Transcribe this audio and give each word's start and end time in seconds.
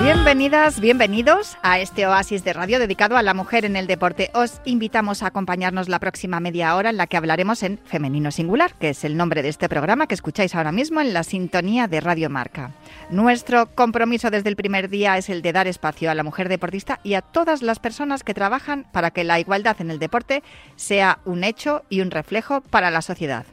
Bienvenidas, 0.00 0.78
bienvenidos 0.78 1.58
a 1.60 1.80
este 1.80 2.06
oasis 2.06 2.44
de 2.44 2.52
radio 2.52 2.78
dedicado 2.78 3.16
a 3.16 3.22
la 3.24 3.34
mujer 3.34 3.64
en 3.64 3.74
el 3.74 3.88
deporte. 3.88 4.30
Os 4.32 4.60
invitamos 4.64 5.24
a 5.24 5.26
acompañarnos 5.26 5.88
la 5.88 5.98
próxima 5.98 6.38
media 6.38 6.76
hora 6.76 6.90
en 6.90 6.96
la 6.96 7.08
que 7.08 7.16
hablaremos 7.16 7.64
en 7.64 7.78
Femenino 7.78 8.30
Singular, 8.30 8.74
que 8.74 8.90
es 8.90 9.02
el 9.02 9.16
nombre 9.16 9.42
de 9.42 9.48
este 9.48 9.68
programa 9.68 10.06
que 10.06 10.14
escucháis 10.14 10.54
ahora 10.54 10.70
mismo 10.70 11.00
en 11.00 11.12
la 11.12 11.24
sintonía 11.24 11.88
de 11.88 12.00
Radio 12.00 12.30
Marca. 12.30 12.70
Nuestro 13.10 13.74
compromiso 13.74 14.30
desde 14.30 14.48
el 14.48 14.56
primer 14.56 14.88
día 14.88 15.18
es 15.18 15.28
el 15.30 15.42
de 15.42 15.52
dar 15.52 15.66
espacio 15.66 16.12
a 16.12 16.14
la 16.14 16.22
mujer 16.22 16.48
deportista 16.48 17.00
y 17.02 17.14
a 17.14 17.22
todas 17.22 17.60
las 17.60 17.80
personas 17.80 18.22
que 18.22 18.34
trabajan 18.34 18.86
para 18.92 19.10
que 19.10 19.24
la 19.24 19.40
igualdad 19.40 19.80
en 19.80 19.90
el 19.90 19.98
deporte 19.98 20.44
sea 20.76 21.18
un 21.24 21.42
hecho 21.42 21.82
y 21.88 22.02
un 22.02 22.12
reflejo 22.12 22.60
para 22.60 22.92
la 22.92 23.02
sociedad. 23.02 23.46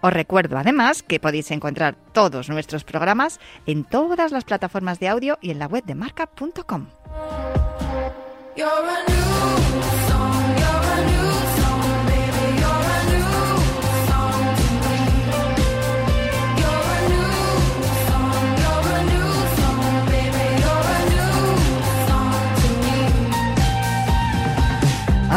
Os 0.00 0.12
recuerdo 0.12 0.58
además 0.58 1.02
que 1.02 1.20
podéis 1.20 1.50
encontrar 1.50 1.96
todos 2.12 2.48
nuestros 2.48 2.84
programas 2.84 3.40
en 3.66 3.84
todas 3.84 4.32
las 4.32 4.44
plataformas 4.44 4.98
de 4.98 5.08
audio 5.08 5.38
y 5.40 5.50
en 5.50 5.58
la 5.58 5.66
web 5.66 5.84
de 5.84 5.94
marca.com. 5.94 6.86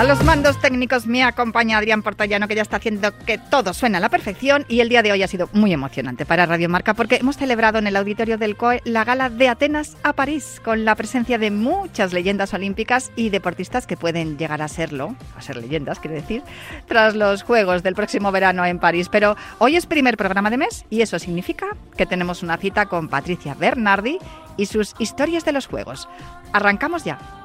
Los 0.08 0.22
mandos 0.26 0.60
técnicos 0.60 1.08
me 1.08 1.24
acompaña 1.24 1.78
Adrián 1.78 2.04
Portallano, 2.04 2.50
que 2.50 2.56
ya 2.56 2.62
está 2.62 2.76
haciendo 2.76 3.18
que 3.20 3.38
todo 3.38 3.74
suena 3.74 4.00
a 4.00 4.02
la 4.02 4.10
perfección. 4.10 4.66
Y 4.68 4.82
el 4.82 4.90
día 4.90 5.02
de 5.02 5.14
hoy 5.14 5.24
ha 5.24 5.30
sido 5.30 5.50
muy 5.54 5.72
emocionante 5.72 6.26
para 6.26 6.46
Radio 6.46 6.68
Marca 6.68 6.94
porque 6.94 7.16
hemos 7.16 7.38
celebrado 7.38 7.80
en 7.80 7.88
el 7.88 7.96
auditorio 7.96 8.38
del 8.38 8.58
COE 8.58 8.82
la 8.84 9.06
gala 9.06 9.30
de 9.30 9.48
Atenas 9.48 9.96
a 10.04 10.12
París, 10.12 10.62
con 10.64 10.84
la 10.84 10.96
presencia 10.96 11.38
de 11.38 11.52
muchas 11.52 12.12
leyendas 12.12 12.54
olímpicas 12.54 13.12
y 13.16 13.30
deportistas 13.30 13.88
que 13.88 13.96
pueden 13.96 14.38
llegar 14.38 14.62
a 14.62 14.68
serlo, 14.68 15.16
a 15.38 15.42
ser 15.42 15.56
leyendas, 15.56 16.00
quiero 16.00 16.16
decir, 16.16 16.44
tras 16.86 17.16
los 17.16 17.44
Juegos 17.44 17.82
del 17.82 17.96
próximo 17.96 18.32
verano 18.34 18.66
en 18.66 18.80
París. 18.80 19.08
Pero 19.10 19.38
hoy 19.58 19.78
es 19.78 19.86
primer 19.86 20.18
programa 20.18 20.50
de 20.50 20.58
mes 20.58 20.86
y 20.90 21.02
eso 21.02 21.18
significa 21.18 21.68
que 21.96 22.06
tenemos 22.06 22.44
una 22.44 22.58
cita 22.58 22.88
con 22.88 23.08
Patricia 23.08 23.56
Bernardi 23.56 24.20
y 24.58 24.66
sus 24.66 24.96
historias 25.00 25.46
de 25.46 25.54
los 25.54 25.68
Juegos. 25.68 26.10
Arrancamos 26.52 27.06
ya. 27.06 27.43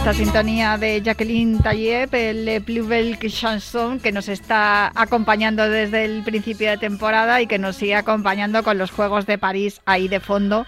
Esta 0.00 0.14
sintonía 0.14 0.78
de 0.78 1.02
Jacqueline 1.02 1.58
Tayeb, 1.58 2.14
el 2.14 2.62
Plus 2.62 2.88
Belle 2.88 3.18
Chanson, 3.18 4.00
que 4.00 4.12
nos 4.12 4.30
está 4.30 4.90
acompañando 4.94 5.68
desde 5.68 6.06
el 6.06 6.22
principio 6.22 6.70
de 6.70 6.78
temporada 6.78 7.42
y 7.42 7.46
que 7.46 7.58
nos 7.58 7.76
sigue 7.76 7.94
acompañando 7.94 8.62
con 8.62 8.78
los 8.78 8.90
Juegos 8.90 9.26
de 9.26 9.36
París 9.36 9.82
ahí 9.84 10.08
de 10.08 10.20
fondo. 10.20 10.64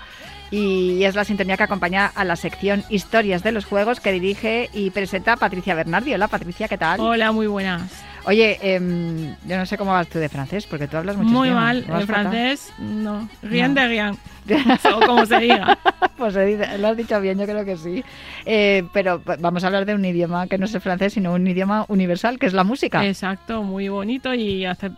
Y 0.50 1.02
es 1.04 1.14
la 1.14 1.24
sintonía 1.24 1.56
que 1.56 1.62
acompaña 1.62 2.12
a 2.14 2.24
la 2.26 2.36
sección 2.36 2.84
Historias 2.90 3.42
de 3.42 3.52
los 3.52 3.64
Juegos 3.64 4.00
que 4.00 4.12
dirige 4.12 4.68
y 4.74 4.90
presenta 4.90 5.38
Patricia 5.38 5.74
Bernardi. 5.74 6.12
Hola 6.12 6.28
Patricia, 6.28 6.68
¿qué 6.68 6.76
tal? 6.76 7.00
Hola, 7.00 7.32
muy 7.32 7.46
buenas. 7.46 7.90
Oye, 8.26 8.58
eh, 8.60 9.34
yo 9.46 9.56
no 9.56 9.64
sé 9.64 9.78
cómo 9.78 9.92
vas 9.92 10.08
tú 10.08 10.18
de 10.18 10.28
francés, 10.28 10.66
porque 10.66 10.88
tú 10.88 10.98
hablas 10.98 11.16
mucho 11.16 11.30
Muy 11.30 11.50
mal, 11.50 11.86
de 11.86 12.06
francés, 12.06 12.70
no. 12.78 13.30
Rien 13.42 13.72
no. 13.72 13.80
de 13.80 13.88
rien. 13.88 14.18
o 14.94 15.06
como 15.06 15.26
se 15.26 15.38
diga. 15.38 15.78
pues 16.18 16.34
se 16.34 16.44
dice, 16.44 16.78
lo 16.78 16.88
has 16.88 16.96
dicho 16.96 17.20
bien, 17.20 17.38
yo 17.38 17.44
creo 17.44 17.64
que 17.64 17.76
sí. 17.76 18.04
Eh, 18.44 18.84
pero 18.92 19.20
vamos 19.40 19.64
a 19.64 19.66
hablar 19.66 19.86
de 19.86 19.94
un 19.94 20.04
idioma 20.04 20.46
que 20.46 20.58
no 20.58 20.66
es 20.66 20.74
el 20.74 20.80
francés, 20.80 21.14
sino 21.14 21.32
un 21.34 21.46
idioma 21.46 21.84
universal, 21.88 22.38
que 22.38 22.46
es 22.46 22.52
la 22.52 22.64
música. 22.64 23.06
Exacto, 23.06 23.62
muy 23.62 23.88
bonito 23.88 24.34
y 24.34 24.64
hace, 24.64 24.90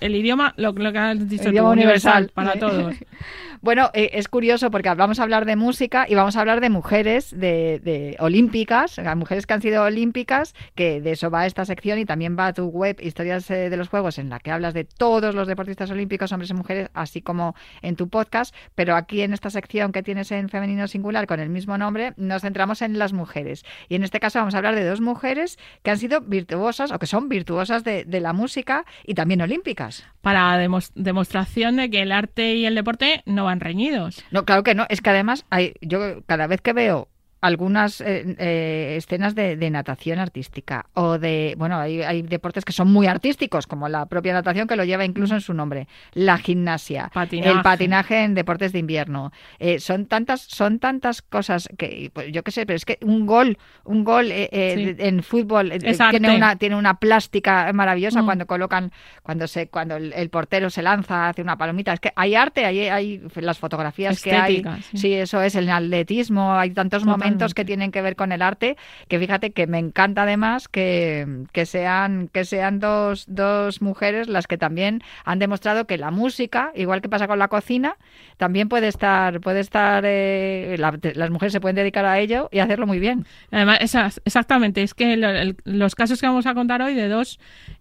el 0.00 0.14
idioma, 0.14 0.54
lo, 0.56 0.72
lo 0.72 0.92
que 0.92 0.98
has 0.98 1.28
dicho 1.28 1.44
el 1.44 1.54
idioma 1.54 1.70
tú, 1.70 1.72
universal, 1.72 2.30
universal 2.30 2.32
para 2.34 2.58
todos. 2.58 2.94
Bueno, 3.66 3.90
eh, 3.94 4.10
es 4.12 4.28
curioso 4.28 4.70
porque 4.70 4.94
vamos 4.94 5.18
a 5.18 5.24
hablar 5.24 5.44
de 5.44 5.56
música 5.56 6.06
y 6.08 6.14
vamos 6.14 6.36
a 6.36 6.40
hablar 6.40 6.60
de 6.60 6.70
mujeres 6.70 7.32
de, 7.36 7.80
de 7.82 8.14
olímpicas, 8.20 9.00
mujeres 9.16 9.44
que 9.44 9.54
han 9.54 9.60
sido 9.60 9.82
olímpicas, 9.82 10.54
que 10.76 11.00
de 11.00 11.10
eso 11.10 11.30
va 11.32 11.46
esta 11.46 11.64
sección 11.64 11.98
y 11.98 12.04
también 12.04 12.36
va 12.38 12.46
a 12.46 12.52
tu 12.52 12.66
web 12.66 12.96
Historias 13.00 13.50
eh, 13.50 13.68
de 13.68 13.76
los 13.76 13.88
Juegos 13.88 14.20
en 14.20 14.30
la 14.30 14.38
que 14.38 14.52
hablas 14.52 14.72
de 14.72 14.84
todos 14.84 15.34
los 15.34 15.48
deportistas 15.48 15.90
olímpicos, 15.90 16.30
hombres 16.30 16.50
y 16.50 16.54
mujeres, 16.54 16.90
así 16.94 17.22
como 17.22 17.56
en 17.82 17.96
tu 17.96 18.08
podcast, 18.08 18.54
pero 18.76 18.94
aquí 18.94 19.22
en 19.22 19.32
esta 19.32 19.50
sección 19.50 19.90
que 19.90 20.04
tienes 20.04 20.30
en 20.30 20.48
femenino 20.48 20.86
singular 20.86 21.26
con 21.26 21.40
el 21.40 21.48
mismo 21.48 21.76
nombre, 21.76 22.14
nos 22.16 22.42
centramos 22.42 22.82
en 22.82 23.00
las 23.00 23.12
mujeres. 23.12 23.64
Y 23.88 23.96
en 23.96 24.04
este 24.04 24.20
caso 24.20 24.38
vamos 24.38 24.54
a 24.54 24.58
hablar 24.58 24.76
de 24.76 24.84
dos 24.84 25.00
mujeres 25.00 25.58
que 25.82 25.90
han 25.90 25.98
sido 25.98 26.20
virtuosas 26.20 26.92
o 26.92 27.00
que 27.00 27.08
son 27.08 27.28
virtuosas 27.28 27.82
de, 27.82 28.04
de 28.04 28.20
la 28.20 28.32
música 28.32 28.84
y 29.04 29.14
también 29.14 29.42
olímpicas. 29.42 30.06
Para 30.20 30.56
demos 30.56 30.92
demostración 30.94 31.76
de 31.76 31.90
que 31.90 32.02
el 32.02 32.12
arte 32.12 32.54
y 32.54 32.64
el 32.64 32.76
deporte 32.76 33.24
no 33.26 33.44
van 33.44 33.55
reñidos. 33.60 34.24
No, 34.30 34.44
claro 34.44 34.62
que 34.62 34.74
no. 34.74 34.86
Es 34.88 35.00
que 35.00 35.10
además 35.10 35.44
hay, 35.50 35.74
yo 35.80 36.22
cada 36.26 36.46
vez 36.46 36.60
que 36.60 36.72
veo 36.72 37.08
algunas 37.40 38.00
eh, 38.00 38.34
eh, 38.38 38.94
escenas 38.96 39.34
de, 39.34 39.56
de, 39.56 39.70
natación 39.70 40.18
artística 40.18 40.86
o 40.94 41.18
de, 41.18 41.54
bueno, 41.58 41.78
hay, 41.78 42.02
hay, 42.02 42.22
deportes 42.22 42.64
que 42.64 42.72
son 42.72 42.90
muy 42.90 43.06
artísticos, 43.06 43.66
como 43.66 43.88
la 43.88 44.06
propia 44.06 44.32
natación 44.32 44.66
que 44.66 44.76
lo 44.76 44.84
lleva 44.84 45.04
incluso 45.04 45.34
en 45.34 45.42
su 45.42 45.52
nombre, 45.52 45.86
la 46.14 46.38
gimnasia, 46.38 47.10
patinaje. 47.12 47.50
el 47.50 47.62
patinaje 47.62 48.24
en 48.24 48.34
deportes 48.34 48.72
de 48.72 48.78
invierno. 48.78 49.32
Eh, 49.58 49.80
son 49.80 50.06
tantas, 50.06 50.40
son 50.40 50.78
tantas 50.78 51.20
cosas 51.20 51.68
que, 51.76 52.10
pues, 52.12 52.32
yo 52.32 52.42
qué 52.42 52.50
sé, 52.50 52.64
pero 52.64 52.76
es 52.76 52.84
que 52.84 52.98
un 53.02 53.26
gol, 53.26 53.58
un 53.84 54.04
gol 54.04 54.28
sí. 54.28 54.48
en 54.50 55.22
fútbol 55.22 55.72
tiene 56.10 56.36
una, 56.36 56.56
tiene 56.56 56.76
una 56.76 56.94
plástica 56.94 57.70
maravillosa 57.72 58.22
mm. 58.22 58.24
cuando 58.24 58.46
colocan, 58.46 58.92
cuando 59.22 59.46
se, 59.46 59.68
cuando 59.68 59.96
el, 59.96 60.12
el, 60.14 60.30
portero 60.30 60.70
se 60.70 60.82
lanza 60.82 61.28
hace 61.28 61.42
una 61.42 61.58
palomita. 61.58 61.92
Es 61.92 62.00
que 62.00 62.12
hay 62.16 62.34
arte, 62.34 62.64
hay, 62.64 62.88
hay 62.88 63.22
las 63.36 63.58
fotografías 63.58 64.16
Estética, 64.16 64.46
que 64.46 64.68
hay. 64.68 64.82
Sí. 64.82 64.98
sí. 64.98 65.14
eso 65.14 65.42
es 65.42 65.54
el 65.54 65.68
atletismo, 65.68 66.54
hay 66.54 66.70
tantos 66.70 67.04
momentos 67.04 67.25
momentos 67.26 67.54
que 67.54 67.64
tienen 67.64 67.92
que 67.92 68.02
ver 68.02 68.16
con 68.16 68.32
el 68.32 68.42
arte, 68.42 68.76
que 69.08 69.18
fíjate 69.18 69.50
que 69.50 69.66
me 69.66 69.78
encanta 69.78 70.22
además 70.22 70.68
que, 70.68 71.44
que 71.52 71.66
sean, 71.66 72.28
que 72.28 72.44
sean 72.44 72.80
dos, 72.80 73.24
dos 73.28 73.82
mujeres 73.82 74.28
las 74.28 74.46
que 74.46 74.58
también 74.58 75.02
han 75.24 75.38
demostrado 75.38 75.86
que 75.86 75.98
la 75.98 76.10
música, 76.10 76.72
igual 76.74 77.02
que 77.02 77.08
pasa 77.08 77.26
con 77.26 77.38
la 77.38 77.48
cocina, 77.48 77.96
también 78.36 78.68
puede 78.68 78.88
estar, 78.88 79.40
puede 79.40 79.60
estar, 79.60 80.04
eh, 80.06 80.76
la, 80.78 80.98
las 81.14 81.30
mujeres 81.30 81.52
se 81.52 81.60
pueden 81.60 81.76
dedicar 81.76 82.04
a 82.04 82.18
ello 82.18 82.48
y 82.52 82.58
hacerlo 82.60 82.86
muy 82.86 82.98
bien. 82.98 83.26
Además, 83.50 83.78
esas, 83.80 84.20
exactamente, 84.24 84.82
es 84.82 84.94
que 84.94 85.16
lo, 85.16 85.30
el, 85.30 85.56
los 85.64 85.94
casos 85.94 86.20
que 86.20 86.26
vamos 86.26 86.46
a 86.46 86.54
contar 86.54 86.82
hoy 86.82 86.94
de 86.94 87.08
dos 87.08 87.38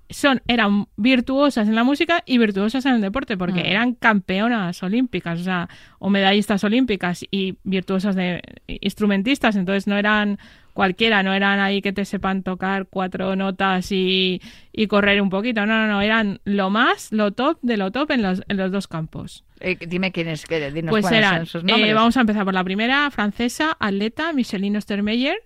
son 0.10 0.42
eran 0.48 0.88
virtuosas 0.98 1.68
en 1.68 1.75
la 1.75 1.84
música 1.84 2.24
y 2.25 2.38
virtuosas 2.38 2.86
en 2.86 2.94
el 2.94 3.02
deporte 3.02 3.38
porque 3.38 3.62
mm. 3.62 3.66
eran 3.66 3.94
campeonas 3.94 4.81
olímpicas 4.84 5.42
o 5.42 5.44
sea 5.44 5.69
o 6.00 6.10
medallistas 6.10 6.63
olímpicas 6.63 7.25
y 7.31 7.57
virtuosas 7.63 8.16
de 8.16 8.42
instrumentistas 8.68 9.56
entonces 9.56 9.88
no 9.88 9.98
eran 9.98 10.38
cualquiera 10.74 11.24
no 11.24 11.34
eran 11.34 11.60
ahí 11.60 11.81
que 11.81 11.94
te 11.94 12.06
sepan 12.06 12.44
tocar 12.44 12.88
cuatro 12.88 13.36
notas 13.36 13.92
y, 13.92 14.42
y 14.72 14.88
correr 14.88 15.22
un 15.22 15.30
poquito 15.30 15.66
no 15.66 15.78
no 15.80 15.88
no 15.88 16.02
eran 16.02 16.40
lo 16.46 16.69
más 16.69 17.12
lo 17.12 17.31
top 17.31 17.58
de 17.62 17.78
lo 17.78 17.92
top 17.92 18.12
en 18.12 18.22
los, 18.22 18.44
en 18.48 18.58
los 18.58 18.72
dos 18.72 18.88
campos 18.88 19.44
eh, 19.60 19.78
dime 19.88 20.12
quién 20.12 20.28
es 20.28 20.46
que 20.46 20.72
dinos 20.72 20.92
pues 20.92 21.10
eran 21.12 21.46
sus 21.46 21.63
nombres. 21.63 21.90
Eh, 21.90 21.94
vamos 21.94 22.18
a 22.18 22.22
empezar 22.22 22.44
por 22.44 22.54
la 22.54 22.63
primera 22.63 23.10
francesa 23.10 23.75
atleta 23.80 24.34
Micheline 24.34 24.78
Ostermeyer 24.78 25.38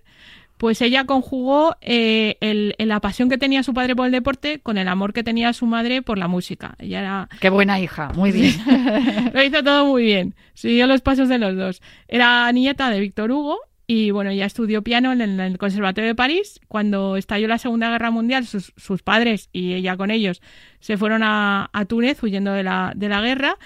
pues 0.60 0.82
ella 0.82 1.06
conjugó 1.06 1.78
eh, 1.80 2.36
el, 2.42 2.74
la 2.76 3.00
pasión 3.00 3.30
que 3.30 3.38
tenía 3.38 3.62
su 3.62 3.72
padre 3.72 3.96
por 3.96 4.04
el 4.04 4.12
deporte 4.12 4.58
con 4.58 4.76
el 4.76 4.88
amor 4.88 5.14
que 5.14 5.24
tenía 5.24 5.54
su 5.54 5.64
madre 5.64 6.02
por 6.02 6.18
la 6.18 6.28
música. 6.28 6.74
Ella 6.78 7.00
era... 7.00 7.28
Qué 7.40 7.48
buena 7.48 7.80
hija, 7.80 8.12
muy 8.14 8.30
bien. 8.30 8.52
Lo 9.32 9.42
hizo 9.42 9.64
todo 9.64 9.86
muy 9.86 10.02
bien, 10.02 10.34
siguió 10.52 10.86
los 10.86 11.00
pasos 11.00 11.30
de 11.30 11.38
los 11.38 11.56
dos. 11.56 11.80
Era 12.08 12.52
nieta 12.52 12.90
de 12.90 13.00
Víctor 13.00 13.32
Hugo 13.32 13.58
y 13.86 14.10
bueno, 14.10 14.28
ella 14.28 14.44
estudió 14.44 14.82
piano 14.82 15.12
en 15.12 15.22
el, 15.22 15.30
en 15.30 15.40
el, 15.40 15.56
Conservatorio 15.56 16.08
de 16.08 16.14
París. 16.14 16.60
Cuando 16.68 17.16
estalló 17.16 17.48
la 17.48 17.56
Segunda 17.56 17.88
Guerra 17.88 18.10
Mundial, 18.10 18.44
sus, 18.44 18.74
sus 18.76 19.02
padres 19.02 19.48
y 19.54 19.72
ella 19.72 19.96
con 19.96 20.10
ellos 20.10 20.42
se 20.80 20.98
fueron 20.98 21.22
a, 21.22 21.70
a 21.72 21.86
Túnez 21.86 22.22
huyendo 22.22 22.52
de 22.52 22.64
la, 22.64 22.92
de 22.94 23.08
la, 23.08 23.22
guerra. 23.22 23.56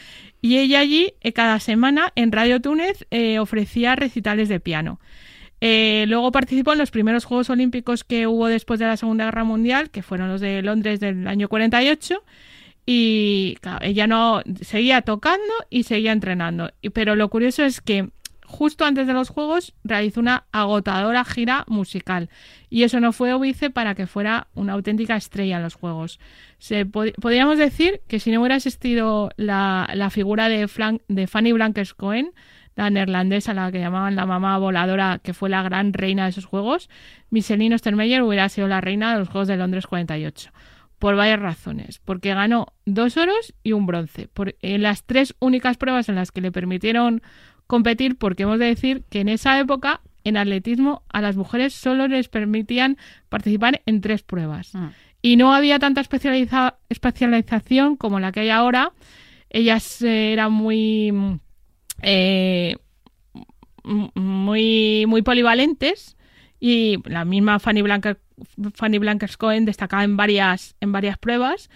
Y 0.40 0.58
ella 0.58 0.78
allí, 0.78 1.14
eh, 1.22 1.32
cada 1.32 1.58
semana, 1.58 2.12
en 2.14 2.30
Radio 2.30 2.60
Túnez, 2.60 3.04
eh, 3.10 3.40
ofrecía 3.40 3.96
recitales 3.96 4.48
de 4.48 4.60
piano. 4.60 5.00
Eh, 5.66 6.04
luego 6.08 6.30
participó 6.30 6.74
en 6.74 6.78
los 6.78 6.90
primeros 6.90 7.24
Juegos 7.24 7.48
Olímpicos 7.48 8.04
que 8.04 8.26
hubo 8.26 8.48
después 8.48 8.78
de 8.78 8.84
la 8.84 8.98
Segunda 8.98 9.24
Guerra 9.24 9.44
Mundial, 9.44 9.88
que 9.88 10.02
fueron 10.02 10.28
los 10.28 10.42
de 10.42 10.60
Londres 10.60 11.00
del 11.00 11.26
año 11.26 11.48
48. 11.48 12.22
Y 12.84 13.56
ella 13.80 14.06
no 14.06 14.42
seguía 14.60 15.00
tocando 15.00 15.54
y 15.70 15.84
seguía 15.84 16.12
entrenando. 16.12 16.70
Pero 16.92 17.16
lo 17.16 17.30
curioso 17.30 17.64
es 17.64 17.80
que 17.80 18.10
justo 18.44 18.84
antes 18.84 19.06
de 19.06 19.14
los 19.14 19.30
Juegos 19.30 19.72
realizó 19.84 20.20
una 20.20 20.44
agotadora 20.52 21.24
gira 21.24 21.64
musical. 21.66 22.28
Y 22.68 22.82
eso 22.82 23.00
no 23.00 23.14
fue 23.14 23.32
óbice 23.32 23.70
para 23.70 23.94
que 23.94 24.06
fuera 24.06 24.48
una 24.52 24.74
auténtica 24.74 25.16
estrella 25.16 25.56
en 25.56 25.62
los 25.62 25.76
Juegos. 25.76 26.20
Se 26.58 26.84
podríamos 26.84 27.56
decir 27.56 28.02
que 28.06 28.20
si 28.20 28.30
no 28.30 28.40
hubiera 28.40 28.56
existido 28.56 29.30
la, 29.38 30.10
figura 30.10 30.50
de, 30.50 30.68
de 31.08 31.26
Fanny 31.26 31.52
Blankers 31.52 31.94
Cohen, 31.94 32.32
la 32.76 32.90
neerlandesa, 32.90 33.54
la 33.54 33.70
que 33.70 33.78
llamaban 33.78 34.16
la 34.16 34.26
mamá 34.26 34.58
voladora, 34.58 35.20
que 35.22 35.34
fue 35.34 35.48
la 35.48 35.62
gran 35.62 35.92
reina 35.92 36.24
de 36.24 36.30
esos 36.30 36.44
Juegos, 36.44 36.90
Michelin 37.30 37.72
Ostermeyer 37.72 38.22
hubiera 38.22 38.48
sido 38.48 38.68
la 38.68 38.80
reina 38.80 39.12
de 39.12 39.20
los 39.20 39.28
Juegos 39.28 39.48
de 39.48 39.56
Londres 39.56 39.86
48 39.86 40.50
por 40.98 41.16
varias 41.16 41.40
razones. 41.40 42.00
Porque 42.04 42.32
ganó 42.34 42.68
dos 42.86 43.16
oros 43.16 43.54
y 43.62 43.72
un 43.72 43.84
bronce. 43.86 44.28
Por, 44.28 44.56
en 44.62 44.82
las 44.82 45.04
tres 45.04 45.34
únicas 45.38 45.76
pruebas 45.76 46.08
en 46.08 46.14
las 46.14 46.32
que 46.32 46.40
le 46.40 46.50
permitieron 46.50 47.22
competir, 47.66 48.16
porque 48.16 48.44
hemos 48.44 48.58
de 48.58 48.66
decir 48.66 49.04
que 49.10 49.20
en 49.20 49.28
esa 49.28 49.58
época, 49.58 50.00
en 50.24 50.36
atletismo, 50.36 51.02
a 51.12 51.20
las 51.20 51.36
mujeres 51.36 51.74
solo 51.74 52.08
les 52.08 52.28
permitían 52.28 52.96
participar 53.28 53.82
en 53.86 54.00
tres 54.00 54.22
pruebas. 54.22 54.74
Ah. 54.74 54.92
Y 55.20 55.36
no 55.36 55.54
había 55.54 55.78
tanta 55.78 56.00
especialización 56.00 57.96
como 57.96 58.20
la 58.20 58.32
que 58.32 58.40
hay 58.40 58.50
ahora. 58.50 58.92
Ellas 59.50 60.02
eh, 60.02 60.32
eran 60.32 60.52
muy. 60.52 61.40
Eh, 62.06 62.76
muy, 63.84 65.04
muy 65.06 65.22
polivalentes 65.22 66.16
y 66.60 66.98
la 67.04 67.24
misma 67.24 67.58
Fanny 67.58 67.82
Blanca 67.82 68.16
Fanny 68.74 68.98
Blankers 68.98 69.36
Cohen 69.36 69.64
destacaba 69.64 70.04
en 70.04 70.16
varias, 70.16 70.76
en 70.80 70.92
varias 70.92 71.18
pruebas, 71.18 71.70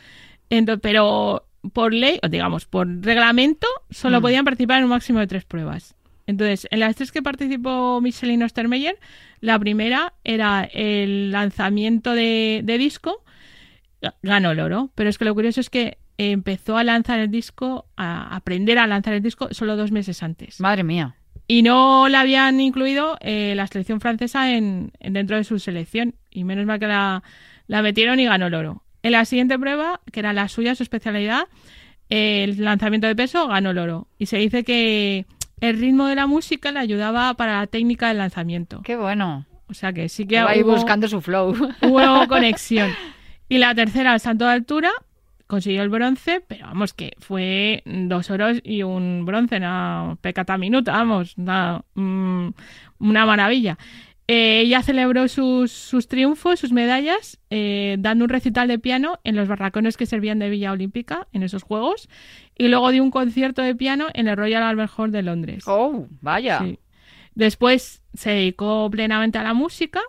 pero 0.82 1.46
por 1.72 1.92
ley, 1.92 2.18
o 2.22 2.28
digamos, 2.28 2.66
por 2.66 2.88
reglamento, 3.02 3.66
solo 3.90 4.18
mm. 4.18 4.22
podían 4.22 4.44
participar 4.44 4.78
en 4.78 4.84
un 4.84 4.90
máximo 4.90 5.18
de 5.20 5.26
tres 5.26 5.44
pruebas. 5.44 5.94
Entonces, 6.26 6.68
en 6.70 6.80
las 6.80 6.94
tres 6.96 7.10
que 7.10 7.22
participó 7.22 8.00
Michelin 8.00 8.42
Ostermeyer, 8.42 8.98
la 9.40 9.58
primera 9.58 10.14
era 10.24 10.64
el 10.64 11.32
lanzamiento 11.32 12.12
de, 12.12 12.60
de, 12.64 12.78
disco, 12.78 13.24
ganó 14.22 14.50
el 14.50 14.60
oro, 14.60 14.90
pero 14.94 15.08
es 15.10 15.16
que 15.16 15.24
lo 15.24 15.34
curioso 15.34 15.60
es 15.60 15.70
que 15.70 15.98
empezó 16.18 16.76
a 16.76 16.84
lanzar 16.84 17.20
el 17.20 17.30
disco, 17.30 17.86
a 17.96 18.34
aprender 18.34 18.78
a 18.78 18.86
lanzar 18.86 19.14
el 19.14 19.22
disco 19.22 19.48
solo 19.52 19.76
dos 19.76 19.92
meses 19.92 20.22
antes. 20.22 20.60
Madre 20.60 20.82
mía. 20.82 21.14
Y 21.46 21.62
no 21.62 22.08
la 22.08 22.20
habían 22.20 22.60
incluido 22.60 23.16
eh, 23.20 23.54
la 23.56 23.66
selección 23.66 24.00
francesa 24.00 24.52
en, 24.52 24.92
dentro 25.00 25.36
de 25.36 25.44
su 25.44 25.58
selección. 25.58 26.14
Y 26.30 26.44
menos 26.44 26.66
mal 26.66 26.78
que 26.78 26.86
la, 26.86 27.22
metieron 27.68 28.20
y 28.20 28.26
ganó 28.26 28.48
el 28.48 28.54
oro. 28.54 28.82
En 29.02 29.12
la 29.12 29.24
siguiente 29.24 29.58
prueba, 29.58 30.00
que 30.12 30.20
era 30.20 30.34
la 30.34 30.48
suya, 30.48 30.74
su 30.74 30.82
especialidad, 30.82 31.44
el 32.10 32.62
lanzamiento 32.62 33.06
de 33.06 33.16
peso, 33.16 33.48
ganó 33.48 33.70
el 33.70 33.78
oro. 33.78 34.08
Y 34.18 34.26
se 34.26 34.36
dice 34.36 34.62
que 34.62 35.24
el 35.60 35.78
ritmo 35.78 36.06
de 36.06 36.16
la 36.16 36.26
música 36.26 36.70
le 36.70 36.80
ayudaba 36.80 37.32
para 37.34 37.60
la 37.60 37.66
técnica 37.66 38.08
del 38.08 38.18
lanzamiento. 38.18 38.82
Qué 38.82 38.96
bueno. 38.96 39.46
O 39.68 39.74
sea 39.74 39.92
que 39.92 40.08
sí 40.08 40.26
que 40.26 40.42
hubo, 40.42 40.72
buscando 40.72 41.08
su 41.08 41.20
flow. 41.22 41.54
Hubo 41.82 42.28
conexión. 42.28 42.90
Y 43.48 43.56
la 43.56 43.74
tercera, 43.74 44.12
el 44.12 44.20
salto 44.20 44.44
de 44.44 44.52
altura, 44.52 44.90
consiguió 45.48 45.82
el 45.82 45.88
bronce, 45.88 46.42
pero 46.46 46.66
vamos, 46.66 46.94
que 46.94 47.14
fue 47.18 47.82
dos 47.84 48.30
oros 48.30 48.60
y 48.62 48.84
un 48.84 49.24
bronce, 49.24 49.56
una 49.56 50.16
pecata 50.20 50.56
minuta, 50.56 50.92
vamos, 50.92 51.36
una, 51.36 51.82
mm, 51.94 52.50
una 53.00 53.26
maravilla. 53.26 53.76
Eh, 54.30 54.60
ella 54.60 54.82
celebró 54.82 55.26
sus, 55.26 55.72
sus, 55.72 56.06
triunfos, 56.06 56.60
sus 56.60 56.70
medallas, 56.70 57.40
eh, 57.48 57.96
dando 57.98 58.26
un 58.26 58.28
recital 58.28 58.68
de 58.68 58.78
piano 58.78 59.18
en 59.24 59.36
los 59.36 59.48
barracones 59.48 59.96
que 59.96 60.04
servían 60.04 60.38
de 60.38 60.50
Villa 60.50 60.70
Olímpica 60.70 61.26
en 61.32 61.42
esos 61.42 61.62
Juegos 61.62 62.10
y 62.54 62.68
luego 62.68 62.90
dio 62.90 63.02
un 63.02 63.10
concierto 63.10 63.62
de 63.62 63.74
piano 63.74 64.08
en 64.12 64.28
el 64.28 64.36
Royal 64.36 64.62
Albert 64.62 64.92
Hall 64.98 65.12
de 65.12 65.22
Londres. 65.22 65.64
¡Oh, 65.66 66.06
vaya! 66.20 66.62
Después 67.34 68.02
se 68.12 68.30
dedicó 68.30 68.90
plenamente 68.90 69.38
a 69.38 69.44
la 69.44 69.54
música 69.54 70.02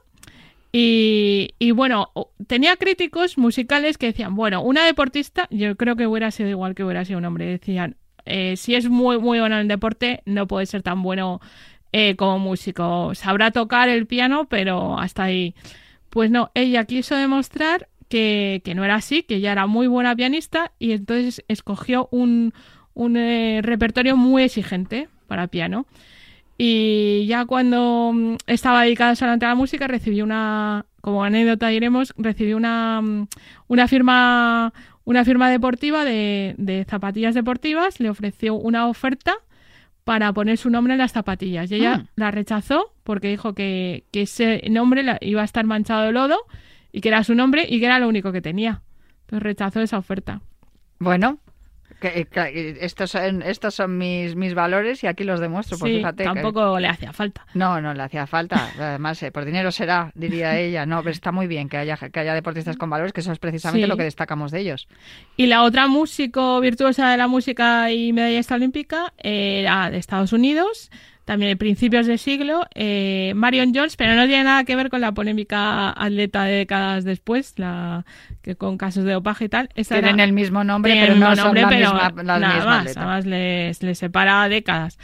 y, 0.71 1.71
bueno, 1.71 2.11
tenía 2.47 2.75
críticos 2.75 3.37
musicales 3.37 3.97
que 3.97 4.07
decían, 4.07 4.35
bueno, 4.35 4.61
una 4.61 4.85
deportista, 4.85 5.47
yo 5.49 5.75
creo 5.75 5.95
que 5.95 6.05
hubiera 6.05 6.29
sido 6.31 6.49
igual 6.49 6.75
que 6.75 6.83
hubiera 6.83 7.05
sido 7.05 7.17
un 7.17 7.25
hombre, 7.25 7.45
decían, 7.45 7.95
eh, 8.25 8.55
si 8.55 8.75
es 8.75 8.87
muy, 8.89 9.17
muy 9.17 9.39
bueno 9.39 9.55
en 9.55 9.61
el 9.61 9.67
deporte, 9.67 10.21
no 10.25 10.47
puede 10.47 10.67
ser 10.67 10.83
tan 10.83 11.01
bueno 11.01 11.41
eh, 11.91 12.15
como 12.15 12.37
músico. 12.37 13.15
Sabrá 13.15 13.49
tocar 13.51 13.89
el 13.89 14.05
piano, 14.05 14.47
pero 14.47 14.99
hasta 14.99 15.23
ahí. 15.23 15.55
Pues 16.09 16.29
no, 16.29 16.51
ella 16.53 16.85
quiso 16.85 17.15
demostrar 17.15 17.87
que, 18.09 18.61
no 18.75 18.83
era 18.83 18.95
así, 18.95 19.23
que 19.23 19.35
ella 19.35 19.51
era 19.51 19.65
muy 19.67 19.87
buena 19.87 20.15
pianista 20.15 20.71
y 20.79 20.91
entonces 20.91 21.43
escogió 21.47 22.07
un, 22.11 22.53
un 22.93 23.17
eh, 23.17 23.61
repertorio 23.63 24.15
muy 24.17 24.43
exigente 24.43 25.09
para 25.27 25.47
piano. 25.47 25.87
Y 26.61 27.25
ya 27.25 27.45
cuando 27.45 28.11
mm, 28.13 28.35
estaba 28.45 28.83
dedicada 28.83 29.15
solamente 29.15 29.45
a 29.45 29.49
la 29.49 29.55
música, 29.55 29.87
recibí 29.87 30.21
una, 30.21 30.85
como 30.99 31.23
anécdota 31.23 31.69
diremos, 31.69 32.13
recibí 32.17 32.53
una, 32.53 33.01
mm, 33.01 33.27
una 33.69 33.87
firma 33.87 34.73
una 35.05 35.25
firma 35.25 35.49
deportiva 35.49 36.05
de, 36.05 36.53
de, 36.57 36.85
zapatillas 36.87 37.33
deportivas, 37.33 37.99
le 37.99 38.09
ofreció 38.11 38.53
una 38.53 38.87
oferta 38.87 39.33
para 40.03 40.31
poner 40.33 40.57
su 40.57 40.69
nombre 40.69 40.93
en 40.93 40.99
las 40.99 41.13
zapatillas. 41.13 41.71
Y 41.71 41.75
ella 41.75 42.03
ah. 42.03 42.09
la 42.15 42.29
rechazó 42.29 42.93
porque 43.03 43.29
dijo 43.29 43.55
que, 43.55 44.03
que 44.11 44.23
ese 44.23 44.61
nombre 44.69 45.17
iba 45.21 45.41
a 45.41 45.45
estar 45.45 45.65
manchado 45.65 46.03
de 46.03 46.11
lodo 46.11 46.37
y 46.91 47.01
que 47.01 47.07
era 47.07 47.23
su 47.23 47.33
nombre 47.35 47.65
y 47.67 47.79
que 47.79 47.85
era 47.85 47.99
lo 47.99 48.09
único 48.09 48.31
que 48.31 48.41
tenía. 48.41 48.81
Entonces 49.21 49.43
rechazó 49.43 49.79
esa 49.81 49.97
oferta. 49.97 50.41
Bueno, 50.99 51.39
que, 51.99 52.77
estos 52.81 53.11
son, 53.11 53.41
estos 53.41 53.75
son 53.75 53.97
mis, 53.97 54.35
mis 54.35 54.53
valores 54.53 55.03
y 55.03 55.07
aquí 55.07 55.23
los 55.23 55.39
demuestro. 55.39 55.77
Pues 55.77 55.97
fíjate 55.97 56.23
tampoco 56.23 56.79
le 56.79 56.87
hacía 56.87 57.13
falta. 57.13 57.45
No, 57.53 57.81
no 57.81 57.93
le 57.93 58.03
hacía 58.03 58.27
falta. 58.27 58.69
Además, 58.79 59.21
eh, 59.23 59.31
por 59.31 59.45
dinero 59.45 59.71
será, 59.71 60.11
diría 60.15 60.57
ella. 60.59 60.85
No, 60.85 60.99
pero 60.99 61.11
está 61.11 61.31
muy 61.31 61.47
bien 61.47 61.69
que 61.69 61.77
haya, 61.77 61.97
que 61.97 62.19
haya 62.19 62.33
deportistas 62.33 62.77
con 62.77 62.89
valores, 62.89 63.13
que 63.13 63.21
eso 63.21 63.31
es 63.31 63.39
precisamente 63.39 63.87
lo 63.87 63.97
que 63.97 64.03
destacamos 64.03 64.51
de 64.51 64.59
ellos. 64.61 64.87
Y 65.35 65.47
la 65.47 65.63
otra 65.63 65.87
músico 65.87 66.59
virtuosa 66.61 67.09
de 67.11 67.17
la 67.17 67.27
música 67.27 67.91
y 67.91 68.13
medallista 68.13 68.55
olímpica 68.55 69.13
era 69.17 69.89
de 69.89 69.97
Estados 69.97 70.33
Unidos, 70.33 70.89
también 71.29 71.51
de 71.51 71.57
principios 71.57 72.07
de 72.07 72.17
siglo, 72.17 72.65
eh, 72.73 73.33
Marion 73.35 73.71
Jones, 73.71 73.95
pero 73.95 74.15
no 74.15 74.25
tiene 74.25 74.45
nada 74.45 74.63
que 74.63 74.75
ver 74.75 74.89
con 74.89 74.99
la 74.99 75.11
polémica 75.11 75.91
atleta 75.91 76.45
de 76.45 76.53
décadas 76.53 77.03
después, 77.03 77.53
la 77.57 78.03
que 78.41 78.55
con 78.55 78.79
casos 78.79 79.03
de 79.03 79.11
dopaje 79.11 79.45
y 79.45 79.49
tal. 79.49 79.69
Tienen 79.75 80.19
el 80.21 80.33
mismo 80.33 80.63
nombre, 80.63 80.91
pero 80.99 81.13
no 81.13 81.35
son 81.35 81.53
la 81.53 81.67
misma, 81.67 82.11
nada 82.23 82.65
más, 82.65 82.97
además 82.97 83.27
les, 83.27 83.83
les 83.83 83.99
separa 83.99 84.49
décadas. 84.49 84.97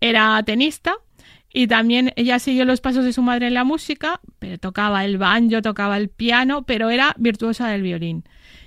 Era 0.00 0.42
tenista, 0.44 0.94
y 1.52 1.66
también 1.66 2.10
ella 2.16 2.38
siguió 2.38 2.64
los 2.64 2.80
pasos 2.80 3.04
de 3.04 3.12
su 3.12 3.20
madre 3.20 3.48
en 3.48 3.52
la 3.52 3.64
música, 3.64 4.20
pero 4.38 4.56
tocaba 4.56 5.04
el 5.04 5.18
banjo, 5.18 5.60
tocaba 5.60 5.98
el 5.98 6.08
piano, 6.08 6.62
pero 6.62 6.88
era 6.88 7.14
virtuosa 7.18 7.68
del 7.68 7.82
violín 7.82 8.24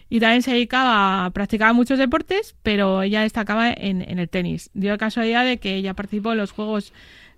y 0.10 0.20
también 0.20 0.42
se 0.42 0.52
dedicaba 0.52 1.26
a 1.26 1.30
practicar 1.32 1.74
muchos 1.74 2.00
deportes, 2.00 2.56
pero 2.64 3.04
ella 3.04 3.22
destacaba 3.22 3.72
en, 3.72 4.02
el 4.02 4.30
tenis. 4.30 4.72
Dio 4.74 4.98
casualidad 4.98 5.46
de 5.46 5.60
que 5.60 5.76
ella 5.76 5.94
participó 5.94 6.32
en 6.32 6.40
los 6.40 6.52
Juegos 6.52 6.94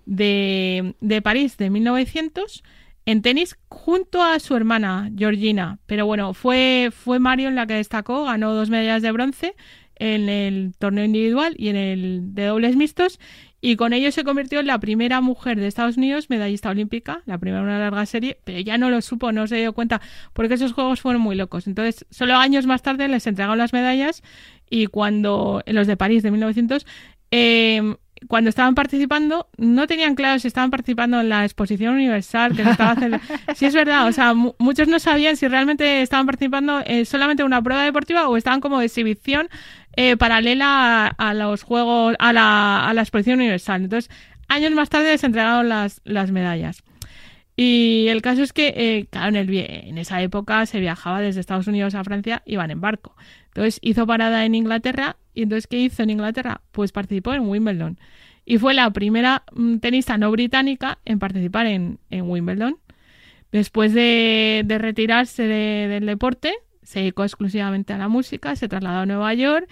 de, 0.06 0.94
de 1.00 1.22
París 1.22 1.56
de 1.58 1.70
1900 1.70 2.62
en 3.04 3.22
tenis 3.22 3.58
junto 3.68 4.22
a 4.22 4.38
su 4.38 4.56
hermana 4.56 5.10
Georgina. 5.16 5.78
Pero 5.86 6.06
bueno, 6.06 6.34
fue, 6.34 6.90
fue 6.92 7.18
Marion 7.18 7.54
la 7.54 7.66
que 7.66 7.74
destacó, 7.74 8.24
ganó 8.24 8.54
dos 8.54 8.70
medallas 8.70 9.02
de 9.02 9.12
bronce 9.12 9.54
en 9.96 10.28
el 10.28 10.74
torneo 10.78 11.04
individual 11.04 11.54
y 11.58 11.68
en 11.68 11.76
el 11.76 12.34
de 12.34 12.46
dobles 12.46 12.76
mixtos 12.76 13.20
y 13.64 13.76
con 13.76 13.92
ello 13.92 14.10
se 14.10 14.24
convirtió 14.24 14.58
en 14.58 14.66
la 14.66 14.80
primera 14.80 15.20
mujer 15.20 15.58
de 15.58 15.68
Estados 15.68 15.96
Unidos 15.96 16.28
medallista 16.28 16.68
olímpica, 16.68 17.22
la 17.26 17.38
primera 17.38 17.62
en 17.62 17.68
una 17.68 17.78
larga 17.78 18.04
serie, 18.06 18.38
pero 18.42 18.58
ya 18.58 18.76
no 18.76 18.90
lo 18.90 19.00
supo, 19.00 19.30
no 19.30 19.46
se 19.46 19.56
dio 19.56 19.72
cuenta, 19.72 20.02
porque 20.32 20.54
esos 20.54 20.72
juegos 20.72 21.00
fueron 21.00 21.22
muy 21.22 21.36
locos. 21.36 21.68
Entonces, 21.68 22.04
solo 22.10 22.34
años 22.34 22.66
más 22.66 22.82
tarde 22.82 23.06
les 23.06 23.24
entregaron 23.28 23.56
las 23.56 23.72
medallas 23.72 24.24
y 24.68 24.86
cuando, 24.86 25.62
en 25.64 25.76
los 25.76 25.86
de 25.86 25.96
París 25.96 26.24
de 26.24 26.32
1900, 26.32 26.84
eh, 27.30 27.94
cuando 28.28 28.50
estaban 28.50 28.74
participando, 28.74 29.48
no 29.56 29.86
tenían 29.86 30.14
claro 30.14 30.38
si 30.38 30.48
estaban 30.48 30.70
participando 30.70 31.20
en 31.20 31.28
la 31.28 31.44
exposición 31.44 31.94
universal 31.94 32.56
que 32.56 32.64
se 32.64 32.70
estaba 32.70 32.90
haciendo. 32.92 33.20
sí, 33.54 33.66
es 33.66 33.74
verdad, 33.74 34.06
o 34.08 34.12
sea, 34.12 34.34
muchos 34.34 34.88
no 34.88 34.98
sabían 34.98 35.36
si 35.36 35.48
realmente 35.48 36.02
estaban 36.02 36.26
participando 36.26 36.80
eh, 36.84 37.04
solamente 37.04 37.42
en 37.42 37.46
una 37.46 37.62
prueba 37.62 37.84
deportiva 37.84 38.28
o 38.28 38.36
estaban 38.36 38.60
como 38.60 38.80
exhibición 38.80 39.48
eh, 39.96 40.16
paralela 40.16 41.06
a, 41.06 41.34
los 41.34 41.62
juegos, 41.62 42.16
a 42.18 42.32
la, 42.32 42.88
a 42.88 42.94
la 42.94 43.02
exposición 43.02 43.40
universal. 43.40 43.82
Entonces, 43.82 44.10
años 44.48 44.72
más 44.72 44.88
tarde 44.88 45.12
les 45.12 45.24
entregaron 45.24 45.68
las, 45.68 46.00
las 46.04 46.30
medallas. 46.30 46.82
Y 47.56 48.06
el 48.08 48.22
caso 48.22 48.42
es 48.42 48.52
que, 48.52 48.72
eh, 48.76 49.06
claro, 49.10 49.28
en, 49.28 49.36
el, 49.36 49.54
en 49.54 49.98
esa 49.98 50.22
época 50.22 50.64
se 50.66 50.80
viajaba 50.80 51.20
desde 51.20 51.40
Estados 51.40 51.66
Unidos 51.66 51.94
a 51.94 52.04
Francia, 52.04 52.42
iban 52.46 52.70
en 52.70 52.80
barco. 52.80 53.14
Entonces 53.48 53.78
hizo 53.82 54.06
parada 54.06 54.44
en 54.46 54.54
Inglaterra 54.54 55.16
y 55.34 55.42
entonces 55.42 55.66
¿qué 55.66 55.78
hizo 55.78 56.02
en 56.02 56.10
Inglaterra? 56.10 56.62
Pues 56.72 56.92
participó 56.92 57.34
en 57.34 57.46
Wimbledon. 57.46 57.98
y 58.44 58.58
fue 58.58 58.74
la 58.74 58.90
primera 58.90 59.44
mm, 59.52 59.76
tenista 59.78 60.18
no 60.18 60.30
británica 60.30 60.98
en 61.04 61.18
participar 61.18 61.66
en, 61.66 61.98
Wimbledon. 62.10 62.78
Después 63.52 63.92
de, 63.92 64.64
retirarse 64.66 65.42
del 65.42 66.06
deporte, 66.06 66.54
se 66.82 67.00
dedicó 67.00 67.24
exclusivamente 67.24 67.92
a 67.92 67.98
la 67.98 68.08
música, 68.08 68.56
se 68.56 68.68
trasladó 68.68 69.00
a 69.00 69.06
Nueva 69.06 69.34
York 69.34 69.68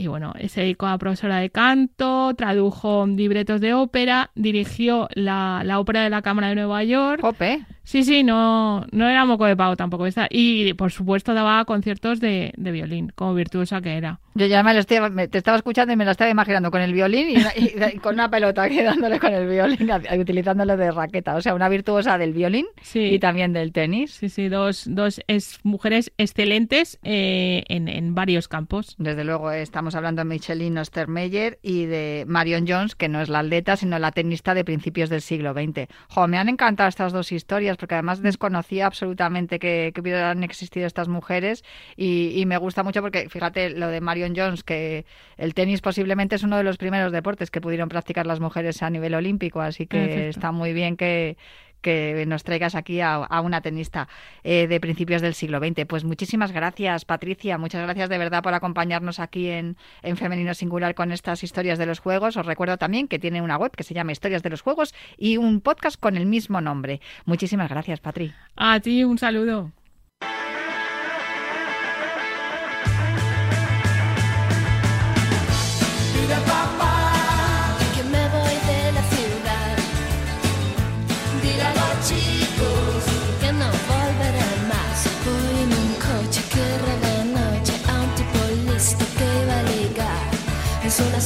y 0.00 0.06
bueno, 0.06 0.32
se 0.48 0.62
dedicó 0.62 0.86
a 0.86 0.96
profesora 0.98 1.38
de 1.38 1.50
canto, 1.50 2.32
tradujo 2.34 3.06
libretos 3.06 3.60
de 3.60 3.74
ópera, 3.74 4.30
dirigió 4.34 5.08
la, 5.14 5.62
la 5.64 5.78
ópera 5.78 6.02
de 6.02 6.10
la 6.10 6.22
Cámara 6.22 6.48
de 6.48 6.54
Nueva 6.54 6.82
York. 6.84 7.22
Ope. 7.22 7.66
Sí, 7.82 8.04
sí, 8.04 8.22
no, 8.22 8.86
no 8.92 9.08
era 9.08 9.24
moco 9.24 9.44
de 9.44 9.56
pago 9.56 9.76
tampoco. 9.76 10.06
Y 10.30 10.72
por 10.74 10.90
supuesto 10.90 11.34
daba 11.34 11.64
conciertos 11.64 12.20
de, 12.20 12.54
de 12.56 12.72
violín, 12.72 13.12
como 13.14 13.34
virtuosa 13.34 13.82
que 13.82 13.96
era. 13.96 14.20
Yo 14.34 14.46
ya 14.46 14.62
me 14.62 14.72
lo 14.72 14.80
estoy, 14.80 14.98
te 15.28 15.38
estaba 15.38 15.56
escuchando 15.56 15.92
y 15.92 15.96
me 15.96 16.04
lo 16.04 16.12
estaba 16.12 16.30
imaginando 16.30 16.70
con 16.70 16.80
el 16.80 16.92
violín 16.92 17.36
y, 17.56 17.98
con 17.98 18.14
una 18.14 18.30
pelota 18.30 18.68
quedándole 18.68 19.18
con 19.18 19.32
el 19.32 19.48
violín, 19.48 19.90
utilizándolo 20.18 20.76
de 20.76 20.92
raqueta. 20.92 21.34
O 21.34 21.40
sea, 21.40 21.54
una 21.54 21.68
virtuosa 21.68 22.16
del 22.16 22.32
violín 22.32 22.66
y 22.94 23.18
también 23.18 23.52
del 23.52 23.72
tenis. 23.72 24.12
Sí, 24.12 24.28
sí, 24.28 24.48
dos, 24.48 24.84
dos 24.86 25.20
es, 25.26 25.58
mujeres 25.64 26.12
excelentes 26.16 26.98
eh, 27.02 27.64
en, 27.68 27.88
en, 27.88 28.14
varios 28.14 28.46
campos. 28.46 28.94
Desde 28.98 29.24
luego, 29.24 29.50
estamos 29.50 29.96
hablando 29.96 30.20
de 30.20 30.26
Micheline 30.26 30.78
Ostermeyer 30.78 31.58
y 31.62 31.86
de 31.86 32.24
Marion 32.28 32.66
Jones, 32.68 32.94
que 32.94 33.08
no 33.08 33.20
es 33.20 33.28
la 33.28 33.40
atleta, 33.40 33.76
sino 33.76 33.98
la 33.98 34.12
tenista 34.12 34.54
de 34.54 34.64
principios 34.64 35.10
del 35.10 35.22
siglo 35.22 35.54
XX. 35.54 35.88
Jo, 36.08 36.28
me 36.28 36.38
han 36.38 36.48
encantado 36.48 36.88
estas 36.88 37.12
dos 37.12 37.32
historias 37.32 37.76
porque 37.76 37.94
además 37.94 38.22
desconocía 38.22 38.86
absolutamente 38.86 39.58
que, 39.58 39.90
que 39.92 40.00
hubieran 40.00 40.44
existido 40.44 40.86
estas 40.86 41.08
mujeres 41.08 41.64
y, 41.96 42.40
y 42.40 42.46
me 42.46 42.58
gusta 42.58 42.84
mucho 42.84 43.00
porque, 43.02 43.28
fíjate, 43.28 43.70
lo 43.70 43.88
de 43.88 44.00
Marion 44.00 44.19
Jones, 44.28 44.62
que 44.62 45.04
el 45.36 45.54
tenis 45.54 45.80
posiblemente 45.80 46.36
es 46.36 46.42
uno 46.42 46.56
de 46.56 46.64
los 46.64 46.76
primeros 46.76 47.12
deportes 47.12 47.50
que 47.50 47.60
pudieron 47.60 47.88
practicar 47.88 48.26
las 48.26 48.40
mujeres 48.40 48.82
a 48.82 48.90
nivel 48.90 49.14
olímpico, 49.14 49.60
así 49.60 49.86
que 49.86 50.28
está 50.28 50.52
muy 50.52 50.72
bien 50.72 50.96
que, 50.96 51.36
nos 52.26 52.44
traigas 52.44 52.74
aquí 52.74 53.00
a, 53.00 53.26
una 53.42 53.62
tenista 53.62 54.08
eh, 54.44 54.66
de 54.66 54.80
principios 54.80 55.22
del 55.22 55.34
siglo 55.34 55.58
XX. 55.58 55.86
Pues 55.86 56.04
muchísimas 56.04 56.52
gracias, 56.52 57.06
Patricia. 57.06 57.56
Muchas 57.56 57.82
gracias 57.82 58.10
de 58.10 58.18
verdad 58.18 58.42
por 58.42 58.52
acompañarnos 58.52 59.18
aquí 59.18 59.48
en, 59.48 59.76
en, 60.02 60.16
Femenino 60.18 60.52
Singular 60.52 60.94
con 60.94 61.10
estas 61.10 61.42
historias 61.42 61.78
de 61.78 61.86
los 61.86 61.98
juegos. 61.98 62.36
Os 62.36 62.44
recuerdo 62.44 62.76
también 62.76 63.08
que 63.08 63.18
tiene 63.18 63.40
una 63.40 63.56
web 63.56 63.72
que 63.74 63.82
se 63.82 63.94
llama 63.94 64.12
Historias 64.12 64.42
de 64.42 64.50
los 64.50 64.60
Juegos 64.60 64.94
y 65.16 65.38
un 65.38 65.62
podcast 65.62 65.98
con 65.98 66.16
el 66.16 66.26
mismo 66.26 66.60
nombre. 66.60 67.00
Muchísimas 67.24 67.70
gracias, 67.70 68.00
Patri. 68.00 68.32
A 68.56 68.78
ti, 68.80 69.04
un 69.04 69.16
saludo. 69.16 69.72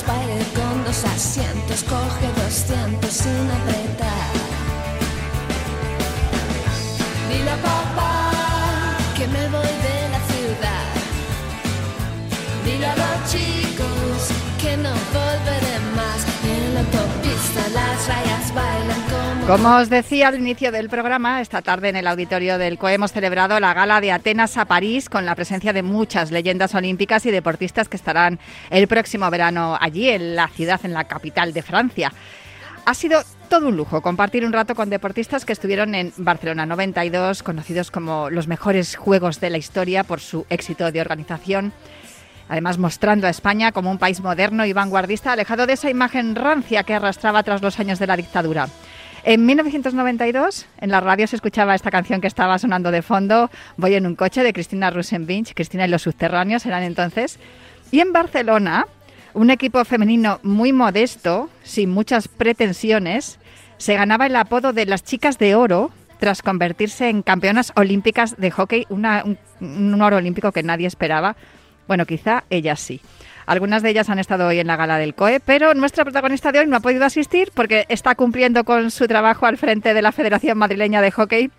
Con 0.02 0.84
dos 0.84 1.04
asientos, 1.04 1.84
coge 1.84 2.26
200 2.42 3.12
sin 3.12 3.50
apretar. 3.50 3.83
Como... 19.46 19.76
Os 19.76 19.90
decía 19.90 20.28
al 20.28 20.38
inicio 20.38 20.72
del 20.72 20.88
programa, 20.88 21.40
esta 21.40 21.60
tarde 21.60 21.88
en 21.90 21.96
el 21.96 22.06
auditorio 22.06 22.58
del 22.58 22.78
COE 22.78 22.94
hemos 22.94 23.12
celebrado 23.12 23.60
la 23.60 23.74
gala 23.74 24.00
de 24.00 24.12
Atenas 24.12 24.56
a 24.56 24.64
París 24.64 25.08
con 25.08 25.26
la 25.26 25.34
presencia 25.34 25.72
de 25.72 25.82
muchas 25.82 26.30
leyendas 26.30 26.74
olímpicas 26.74 27.26
y 27.26 27.30
deportistas 27.30 27.88
que 27.88 27.96
estarán 27.96 28.38
el 28.70 28.88
próximo 28.88 29.30
verano 29.30 29.76
allí, 29.80 30.08
en 30.08 30.36
la 30.36 30.48
ciudad, 30.48 30.80
en 30.84 30.92
la 30.92 31.04
capital 31.04 31.52
de 31.52 31.62
Francia. 31.62 32.12
Ha 32.86 32.94
sido 32.94 33.22
todo 33.48 33.68
un 33.68 33.76
lujo 33.76 34.00
compartir 34.00 34.44
un 34.46 34.52
rato 34.52 34.74
con 34.74 34.90
deportistas 34.90 35.44
que 35.44 35.52
estuvieron 35.52 35.94
en 35.94 36.12
Barcelona 36.16 36.66
92, 36.66 37.42
conocidos 37.42 37.90
como 37.90 38.30
los 38.30 38.48
mejores 38.48 38.96
Juegos 38.96 39.40
de 39.40 39.50
la 39.50 39.58
historia 39.58 40.04
por 40.04 40.20
su 40.20 40.46
éxito 40.48 40.90
de 40.90 41.00
organización 41.00 41.72
además 42.48 42.76
mostrando 42.76 43.26
a 43.26 43.30
España 43.30 43.72
como 43.72 43.90
un 43.90 43.98
país 43.98 44.20
moderno 44.20 44.66
y 44.66 44.74
vanguardista, 44.74 45.32
alejado 45.32 45.66
de 45.66 45.72
esa 45.72 45.88
imagen 45.88 46.34
rancia 46.34 46.82
que 46.82 46.94
arrastraba 46.94 47.42
tras 47.42 47.62
los 47.62 47.80
años 47.80 47.98
de 47.98 48.06
la 48.06 48.16
dictadura. 48.18 48.68
En 49.26 49.46
1992, 49.46 50.66
en 50.82 50.90
la 50.90 51.00
radio 51.00 51.26
se 51.26 51.36
escuchaba 51.36 51.74
esta 51.74 51.90
canción 51.90 52.20
que 52.20 52.26
estaba 52.26 52.58
sonando 52.58 52.90
de 52.90 53.00
fondo, 53.00 53.50
Voy 53.78 53.94
en 53.94 54.06
un 54.06 54.16
coche, 54.16 54.42
de 54.42 54.52
Cristina 54.52 54.90
Rusenbinch, 54.90 55.54
Cristina 55.54 55.86
y 55.86 55.88
los 55.88 56.02
subterráneos 56.02 56.66
eran 56.66 56.82
entonces. 56.82 57.38
Y 57.90 58.00
en 58.00 58.12
Barcelona, 58.12 58.86
un 59.32 59.48
equipo 59.48 59.82
femenino 59.86 60.40
muy 60.42 60.74
modesto, 60.74 61.48
sin 61.62 61.88
muchas 61.88 62.28
pretensiones, 62.28 63.38
se 63.78 63.94
ganaba 63.94 64.26
el 64.26 64.36
apodo 64.36 64.74
de 64.74 64.84
las 64.84 65.02
chicas 65.02 65.38
de 65.38 65.54
oro 65.54 65.90
tras 66.20 66.42
convertirse 66.42 67.08
en 67.08 67.22
campeonas 67.22 67.72
olímpicas 67.76 68.36
de 68.36 68.50
hockey, 68.50 68.86
un, 68.90 69.06
un 69.60 70.02
oro 70.02 70.18
olímpico 70.18 70.52
que 70.52 70.62
nadie 70.62 70.86
esperaba. 70.86 71.34
Bueno, 71.88 72.04
quizá 72.04 72.44
ellas 72.50 72.78
sí. 72.78 73.00
Algunas 73.46 73.82
de 73.82 73.90
ellas 73.90 74.08
han 74.08 74.18
estado 74.18 74.46
hoy 74.46 74.58
en 74.58 74.66
la 74.66 74.76
gala 74.76 74.98
del 74.98 75.14
COE, 75.14 75.40
pero 75.40 75.74
nuestra 75.74 76.04
protagonista 76.04 76.52
de 76.52 76.60
hoy 76.60 76.66
no 76.66 76.76
ha 76.76 76.80
podido 76.80 77.04
asistir 77.04 77.50
porque 77.54 77.84
está 77.88 78.14
cumpliendo 78.14 78.64
con 78.64 78.90
su 78.90 79.06
trabajo 79.06 79.46
al 79.46 79.58
frente 79.58 79.94
de 79.94 80.02
la 80.02 80.12
Federación 80.12 80.58
Madrileña 80.58 81.00
de 81.02 81.10
Hockey 81.10 81.50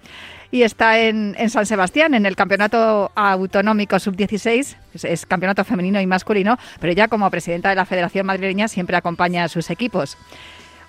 y 0.51 0.63
está 0.63 0.99
en, 0.99 1.35
San 1.49 1.65
Sebastián, 1.65 2.13
en 2.13 2.25
el 2.25 2.35
Campeonato 2.35 3.11
Autonómico 3.15 3.99
Sub-16, 3.99 4.75
es, 5.03 5.25
campeonato 5.25 5.63
femenino 5.63 5.99
y 5.99 6.07
masculino, 6.07 6.57
pero 6.79 6.93
ya 6.93 7.07
como 7.07 7.29
presidenta 7.29 7.69
de 7.69 7.75
la 7.75 7.85
Federación 7.85 8.25
Madrileña 8.25 8.67
siempre 8.67 8.95
acompaña 8.95 9.43
a 9.43 9.49
sus 9.49 9.69
equipos. 9.69 10.17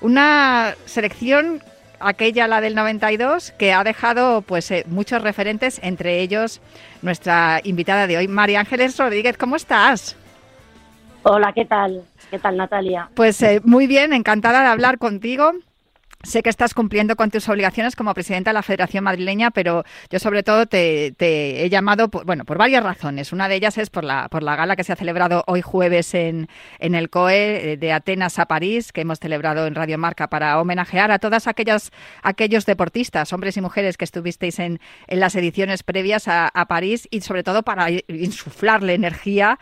Una 0.00 0.74
selección, 0.84 1.62
aquella 2.00 2.46
la 2.46 2.60
del 2.60 2.74
92, 2.74 3.52
que 3.58 3.72
ha 3.72 3.82
dejado 3.82 4.42
pues 4.42 4.70
eh, 4.70 4.84
muchos 4.88 5.22
referentes, 5.22 5.80
entre 5.82 6.20
ellos 6.20 6.60
nuestra 7.02 7.60
invitada 7.64 8.06
de 8.06 8.18
hoy, 8.18 8.28
María 8.28 8.60
Ángeles 8.60 8.96
Rodríguez. 8.96 9.36
¿Cómo 9.36 9.56
estás? 9.56 10.16
Hola, 11.28 11.52
¿qué 11.52 11.64
tal? 11.64 12.04
¿Qué 12.30 12.38
tal, 12.38 12.56
Natalia? 12.56 13.10
Pues 13.14 13.42
eh, 13.42 13.60
muy 13.64 13.88
bien, 13.88 14.12
encantada 14.12 14.62
de 14.62 14.68
hablar 14.68 14.96
contigo. 14.98 15.50
Sé 16.22 16.40
que 16.44 16.50
estás 16.50 16.72
cumpliendo 16.72 17.16
con 17.16 17.32
tus 17.32 17.48
obligaciones 17.48 17.96
como 17.96 18.14
presidenta 18.14 18.50
de 18.50 18.54
la 18.54 18.62
Federación 18.62 19.02
Madrileña, 19.02 19.50
pero 19.50 19.82
yo 20.08 20.20
sobre 20.20 20.44
todo 20.44 20.66
te, 20.66 21.14
he 21.18 21.68
llamado, 21.68 22.10
por, 22.10 22.24
bueno, 22.26 22.44
por 22.44 22.58
varias 22.58 22.84
razones. 22.84 23.32
Una 23.32 23.48
de 23.48 23.56
ellas 23.56 23.76
es 23.76 23.90
por 23.90 24.04
la, 24.04 24.28
por 24.28 24.44
la 24.44 24.54
gala 24.54 24.76
que 24.76 24.84
se 24.84 24.92
ha 24.92 24.96
celebrado 24.96 25.42
hoy 25.48 25.62
jueves 25.62 26.14
en, 26.14 26.48
en 26.78 26.94
el 26.94 27.10
COE 27.10 27.72
eh, 27.72 27.76
de 27.76 27.92
Atenas 27.92 28.38
a 28.38 28.46
París, 28.46 28.92
que 28.92 29.00
hemos 29.00 29.18
celebrado 29.18 29.66
en 29.66 29.74
Radio 29.74 29.98
Marca 29.98 30.28
para 30.28 30.60
homenajear 30.60 31.10
a 31.10 31.18
todas 31.18 31.48
aquellas 31.48 31.90
aquellos 32.22 32.66
deportistas, 32.66 33.32
hombres 33.32 33.56
y 33.56 33.60
mujeres 33.60 33.96
que 33.96 34.04
estuvisteis 34.04 34.60
en, 34.60 34.78
en 35.08 35.18
las 35.18 35.34
ediciones 35.34 35.82
previas 35.82 36.28
a, 36.28 36.46
a 36.46 36.66
París 36.66 37.08
y 37.10 37.22
sobre 37.22 37.42
todo 37.42 37.64
para 37.64 37.90
insuflarle 37.90 38.94
energía 38.94 39.58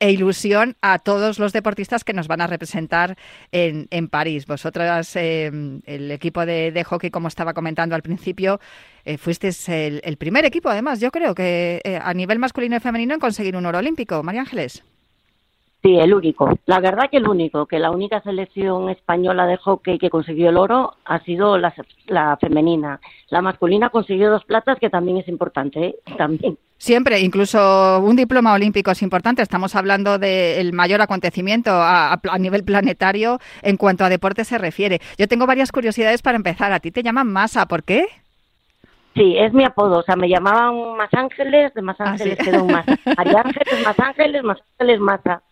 e 0.00 0.10
ilusión 0.10 0.76
a 0.82 0.98
todos 0.98 1.38
los 1.38 1.52
deportistas 1.52 2.04
que 2.04 2.12
nos 2.12 2.28
van 2.28 2.40
a 2.40 2.46
representar 2.46 3.16
en, 3.52 3.86
en 3.90 4.08
París. 4.08 4.46
Vosotras, 4.46 5.16
eh, 5.16 5.50
el 5.86 6.10
equipo 6.10 6.44
de, 6.44 6.84
hockey, 6.84 7.10
como 7.10 7.28
estaba 7.28 7.54
comentando 7.54 7.94
al 7.94 8.02
principio, 8.02 8.60
eh, 9.04 9.18
fuisteis 9.18 9.68
el, 9.68 10.16
primer 10.18 10.44
equipo, 10.44 10.68
además, 10.68 11.00
yo 11.00 11.10
creo 11.10 11.34
que 11.34 11.80
eh, 11.84 11.98
a 12.02 12.12
nivel 12.14 12.38
masculino 12.38 12.76
y 12.76 12.80
femenino 12.80 13.14
en 13.14 13.20
conseguir 13.20 13.56
un 13.56 13.66
oro 13.66 13.78
olímpico. 13.78 14.22
María 14.22 14.42
Ángeles. 14.42 14.84
Sí, 15.84 15.98
el 15.98 16.14
único. 16.14 16.48
La 16.64 16.80
verdad 16.80 17.10
que 17.10 17.18
el 17.18 17.28
único, 17.28 17.66
que 17.66 17.78
la 17.78 17.90
única 17.90 18.22
selección 18.22 18.88
española 18.88 19.46
de 19.46 19.58
hockey 19.58 19.98
que 19.98 20.08
consiguió 20.08 20.48
el 20.48 20.56
oro 20.56 20.94
ha 21.04 21.22
sido 21.24 21.58
la, 21.58 21.74
la 22.06 22.38
femenina. 22.38 23.00
La 23.28 23.42
masculina 23.42 23.90
consiguió 23.90 24.30
dos 24.30 24.46
platas, 24.46 24.78
que 24.78 24.88
también 24.88 25.18
es 25.18 25.28
importante, 25.28 25.86
¿eh? 25.88 25.96
también. 26.16 26.56
Siempre, 26.84 27.18
incluso 27.20 27.98
un 28.00 28.14
diploma 28.14 28.52
olímpico 28.52 28.90
es 28.90 29.00
importante. 29.00 29.40
Estamos 29.40 29.74
hablando 29.74 30.18
del 30.18 30.74
mayor 30.74 31.00
acontecimiento 31.00 31.70
a, 31.70 32.12
a, 32.12 32.38
nivel 32.38 32.62
planetario 32.62 33.38
en 33.62 33.78
cuanto 33.78 34.04
a 34.04 34.10
deporte 34.10 34.44
se 34.44 34.58
refiere. 34.58 35.00
Yo 35.16 35.26
tengo 35.26 35.46
varias 35.46 35.72
curiosidades 35.72 36.20
para 36.20 36.36
empezar. 36.36 36.74
A 36.74 36.80
ti 36.80 36.90
te 36.90 37.02
llaman 37.02 37.32
Masa, 37.32 37.64
¿por 37.64 37.84
qué? 37.84 38.04
Sí, 39.14 39.34
es 39.38 39.54
mi 39.54 39.64
apodo. 39.64 40.00
O 40.00 40.02
sea, 40.02 40.14
me 40.14 40.28
llamaban 40.28 40.98
Más 40.98 41.08
Ángeles, 41.14 41.72
de 41.72 41.80
Más 41.80 41.98
ah, 42.00 42.10
Ángeles 42.10 42.36
quedó 42.36 42.66
más. 42.66 42.84
Ángeles, 43.16 43.82
Más 43.82 43.98
Ángeles, 43.98 44.44
Más 44.44 44.58
Ángeles, 44.78 45.00
Masa. 45.00 45.42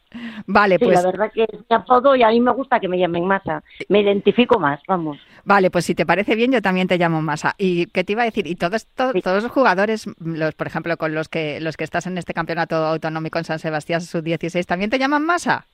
Vale, 0.47 0.77
sí, 0.77 0.85
pues. 0.85 1.03
La 1.03 1.11
verdad 1.11 1.33
que 1.33 1.45
es 1.45 1.71
apodo 1.71 2.15
y 2.15 2.23
a 2.23 2.29
mí 2.29 2.41
me 2.41 2.53
gusta 2.53 2.79
que 2.79 2.89
me 2.89 2.99
llamen 2.99 3.25
Masa. 3.27 3.63
Me 3.89 4.01
identifico 4.01 4.59
más, 4.59 4.81
vamos. 4.87 5.17
Vale, 5.45 5.71
pues 5.71 5.85
si 5.85 5.95
te 5.95 6.07
parece 6.07 6.37
bien, 6.37 6.53
yo 6.53 6.63
también 6.63 6.89
te 6.89 6.99
llamo 6.99 7.21
Masa. 7.21 7.55
¿Y 7.59 7.87
qué 7.87 8.05
te 8.05 8.13
iba 8.13 8.23
a 8.23 8.27
decir? 8.27 8.47
¿Y 8.47 8.55
todos, 8.55 8.87
todos 8.95 9.43
los 9.43 9.51
jugadores, 9.51 10.07
los, 10.19 10.55
por 10.55 10.67
ejemplo, 10.67 10.97
con 10.97 11.15
los 11.15 11.29
que, 11.29 11.61
los 11.61 11.77
que 11.77 11.85
estás 11.85 12.07
en 12.07 12.17
este 12.19 12.35
campeonato 12.35 12.77
autonómico 12.77 13.39
en 13.39 13.45
San 13.45 13.59
Sebastián, 13.59 14.01
sub-16, 14.01 14.65
también 14.67 14.91
te 14.91 14.99
llaman 14.99 15.25
Masa? 15.25 15.67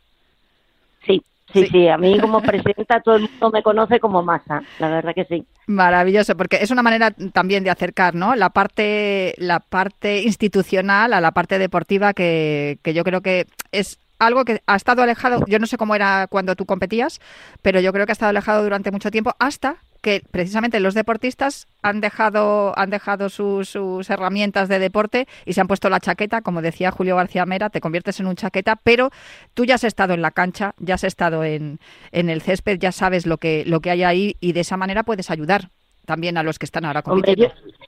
Sí, 1.06 1.22
Sí, 1.52 1.66
sí, 1.66 1.88
a 1.88 1.96
mí 1.96 2.18
como 2.20 2.42
presidenta 2.42 3.00
todo 3.00 3.16
el 3.16 3.22
mundo 3.22 3.50
me 3.50 3.62
conoce 3.62 3.98
como 4.00 4.22
masa, 4.22 4.62
la 4.78 4.88
verdad 4.88 5.14
que 5.14 5.24
sí. 5.24 5.46
Maravilloso, 5.66 6.36
porque 6.36 6.58
es 6.60 6.70
una 6.70 6.82
manera 6.82 7.10
también 7.32 7.64
de 7.64 7.70
acercar, 7.70 8.14
¿no? 8.14 8.34
La 8.34 8.50
parte, 8.50 9.34
la 9.38 9.60
parte 9.60 10.22
institucional 10.22 11.14
a 11.14 11.22
la 11.22 11.32
parte 11.32 11.58
deportiva 11.58 12.12
que, 12.12 12.78
que 12.82 12.92
yo 12.92 13.02
creo 13.02 13.22
que 13.22 13.46
es 13.72 13.98
algo 14.18 14.44
que 14.44 14.62
ha 14.66 14.76
estado 14.76 15.02
alejado, 15.02 15.44
yo 15.46 15.58
no 15.58 15.66
sé 15.66 15.76
cómo 15.76 15.94
era 15.94 16.26
cuando 16.28 16.56
tú 16.56 16.66
competías, 16.66 17.20
pero 17.62 17.80
yo 17.80 17.92
creo 17.92 18.06
que 18.06 18.12
ha 18.12 18.14
estado 18.14 18.30
alejado 18.30 18.62
durante 18.62 18.90
mucho 18.90 19.10
tiempo 19.10 19.34
hasta 19.38 19.76
que 20.00 20.22
precisamente 20.30 20.78
los 20.80 20.94
deportistas 20.94 21.66
han 21.82 22.00
dejado, 22.00 22.72
han 22.78 22.90
dejado 22.90 23.28
sus, 23.28 23.68
sus, 23.68 24.08
herramientas 24.10 24.68
de 24.68 24.78
deporte 24.78 25.26
y 25.44 25.54
se 25.54 25.60
han 25.60 25.66
puesto 25.66 25.90
la 25.90 25.98
chaqueta, 25.98 26.40
como 26.40 26.62
decía 26.62 26.90
Julio 26.90 27.16
García 27.16 27.46
Mera, 27.46 27.68
te 27.70 27.80
conviertes 27.80 28.20
en 28.20 28.26
un 28.26 28.36
chaqueta, 28.36 28.76
pero 28.76 29.10
tú 29.54 29.64
ya 29.64 29.74
has 29.74 29.84
estado 29.84 30.14
en 30.14 30.22
la 30.22 30.30
cancha, 30.30 30.74
ya 30.78 30.94
has 30.94 31.04
estado 31.04 31.42
en, 31.44 31.80
en 32.12 32.30
el 32.30 32.42
césped, 32.42 32.78
ya 32.78 32.92
sabes 32.92 33.26
lo 33.26 33.38
que, 33.38 33.64
lo 33.66 33.80
que 33.80 33.90
hay 33.90 34.04
ahí 34.04 34.36
y 34.40 34.52
de 34.52 34.60
esa 34.60 34.76
manera 34.76 35.02
puedes 35.02 35.30
ayudar 35.30 35.70
también 36.06 36.38
a 36.38 36.42
los 36.42 36.58
que 36.58 36.66
están 36.66 36.84
ahora 36.84 37.02
compitiendo. 37.02 37.54
Hombre, 37.54 37.72
yo, 37.78 37.87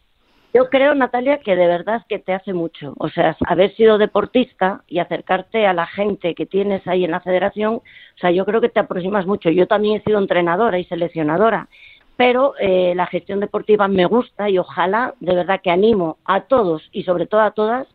yo 0.52 0.68
creo, 0.68 0.94
Natalia, 0.94 1.38
que 1.38 1.56
de 1.56 1.66
verdad 1.66 2.02
que 2.08 2.18
te 2.18 2.32
hace 2.32 2.52
mucho. 2.52 2.94
O 2.98 3.08
sea, 3.08 3.36
haber 3.46 3.74
sido 3.76 3.98
deportista 3.98 4.82
y 4.88 4.98
acercarte 4.98 5.66
a 5.66 5.72
la 5.72 5.86
gente 5.86 6.34
que 6.34 6.46
tienes 6.46 6.86
ahí 6.86 7.04
en 7.04 7.12
la 7.12 7.20
federación, 7.20 7.74
o 7.74 8.18
sea, 8.20 8.30
yo 8.30 8.44
creo 8.44 8.60
que 8.60 8.68
te 8.68 8.80
aproximas 8.80 9.26
mucho. 9.26 9.50
Yo 9.50 9.66
también 9.66 9.96
he 9.96 10.04
sido 10.04 10.18
entrenadora 10.18 10.78
y 10.78 10.84
seleccionadora 10.84 11.68
pero 12.16 12.52
eh, 12.60 12.92
la 12.94 13.06
gestión 13.06 13.40
deportiva 13.40 13.88
me 13.88 14.04
gusta 14.04 14.50
y 14.50 14.58
ojalá, 14.58 15.14
de 15.20 15.34
verdad 15.34 15.62
que 15.62 15.70
animo 15.70 16.18
a 16.26 16.42
todos 16.42 16.86
y 16.92 17.04
sobre 17.04 17.24
todo 17.24 17.40
a 17.40 17.52
todas 17.52 17.88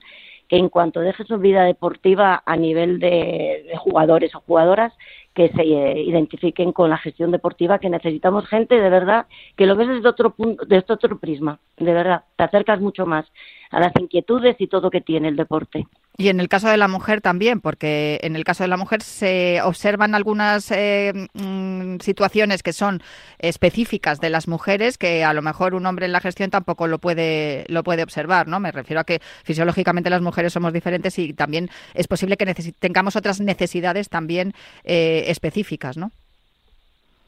que 0.47 0.57
en 0.57 0.69
cuanto 0.69 0.99
deje 0.99 1.23
su 1.23 1.37
vida 1.37 1.63
deportiva 1.63 2.43
a 2.45 2.55
nivel 2.55 2.99
de, 2.99 3.65
de 3.67 3.77
jugadores 3.77 4.33
o 4.35 4.41
jugadoras, 4.41 4.93
que 5.35 5.49
se 5.49 5.61
eh, 5.61 6.01
identifiquen 6.01 6.71
con 6.71 6.89
la 6.89 6.97
gestión 6.97 7.29
deportiva, 7.29 7.79
que 7.79 7.89
necesitamos 7.89 8.47
gente 8.47 8.79
de 8.79 8.89
verdad 8.89 9.27
que 9.57 9.65
lo 9.65 9.75
ves 9.75 9.89
desde 9.89 10.07
otro 10.07 10.29
punto, 10.31 10.65
desde 10.65 10.93
otro 10.93 11.19
prisma, 11.19 11.59
de 11.77 11.93
verdad, 11.93 12.23
te 12.37 12.45
acercas 12.45 12.79
mucho 12.79 13.05
más 13.05 13.25
a 13.69 13.81
las 13.81 13.91
inquietudes 13.99 14.55
y 14.59 14.67
todo 14.67 14.89
que 14.89 15.01
tiene 15.01 15.27
el 15.27 15.35
deporte. 15.35 15.87
Y 16.17 16.29
en 16.29 16.39
el 16.39 16.47
caso 16.47 16.69
de 16.69 16.77
la 16.77 16.87
mujer 16.87 17.19
también, 17.19 17.59
porque 17.59 18.19
en 18.23 18.37
el 18.37 18.45
caso 18.45 18.63
de 18.63 18.69
la 18.69 18.77
mujer 18.77 19.01
se 19.01 19.61
observan 19.61 20.15
algunas 20.15 20.71
eh, 20.71 21.27
mm, 21.33 21.99
situaciones 21.99 22.63
que 22.63 22.71
son 22.71 23.03
específicas 23.37 24.21
de 24.21 24.29
las 24.29 24.47
mujeres 24.47 24.97
que 24.97 25.25
a 25.25 25.33
lo 25.33 25.41
mejor 25.41 25.75
un 25.75 25.85
hombre 25.85 26.05
en 26.05 26.13
la 26.13 26.21
gestión 26.21 26.49
tampoco 26.49 26.87
lo 26.87 26.99
puede 26.99 27.65
lo 27.67 27.83
puede 27.83 28.03
observar, 28.03 28.47
¿no? 28.47 28.61
Me 28.61 28.71
refiero 28.71 29.01
a 29.01 29.03
que 29.03 29.21
fisiológicamente 29.43 30.09
las 30.09 30.21
mujeres 30.21 30.53
somos 30.53 30.71
diferentes 30.71 31.19
y 31.19 31.33
también 31.33 31.69
es 31.93 32.07
posible 32.07 32.37
que 32.37 32.45
tengamos 32.79 33.17
otras 33.17 33.41
necesidades 33.41 34.07
también 34.07 34.53
eh, 34.85 35.25
específicas, 35.27 35.97
¿no? 35.97 36.11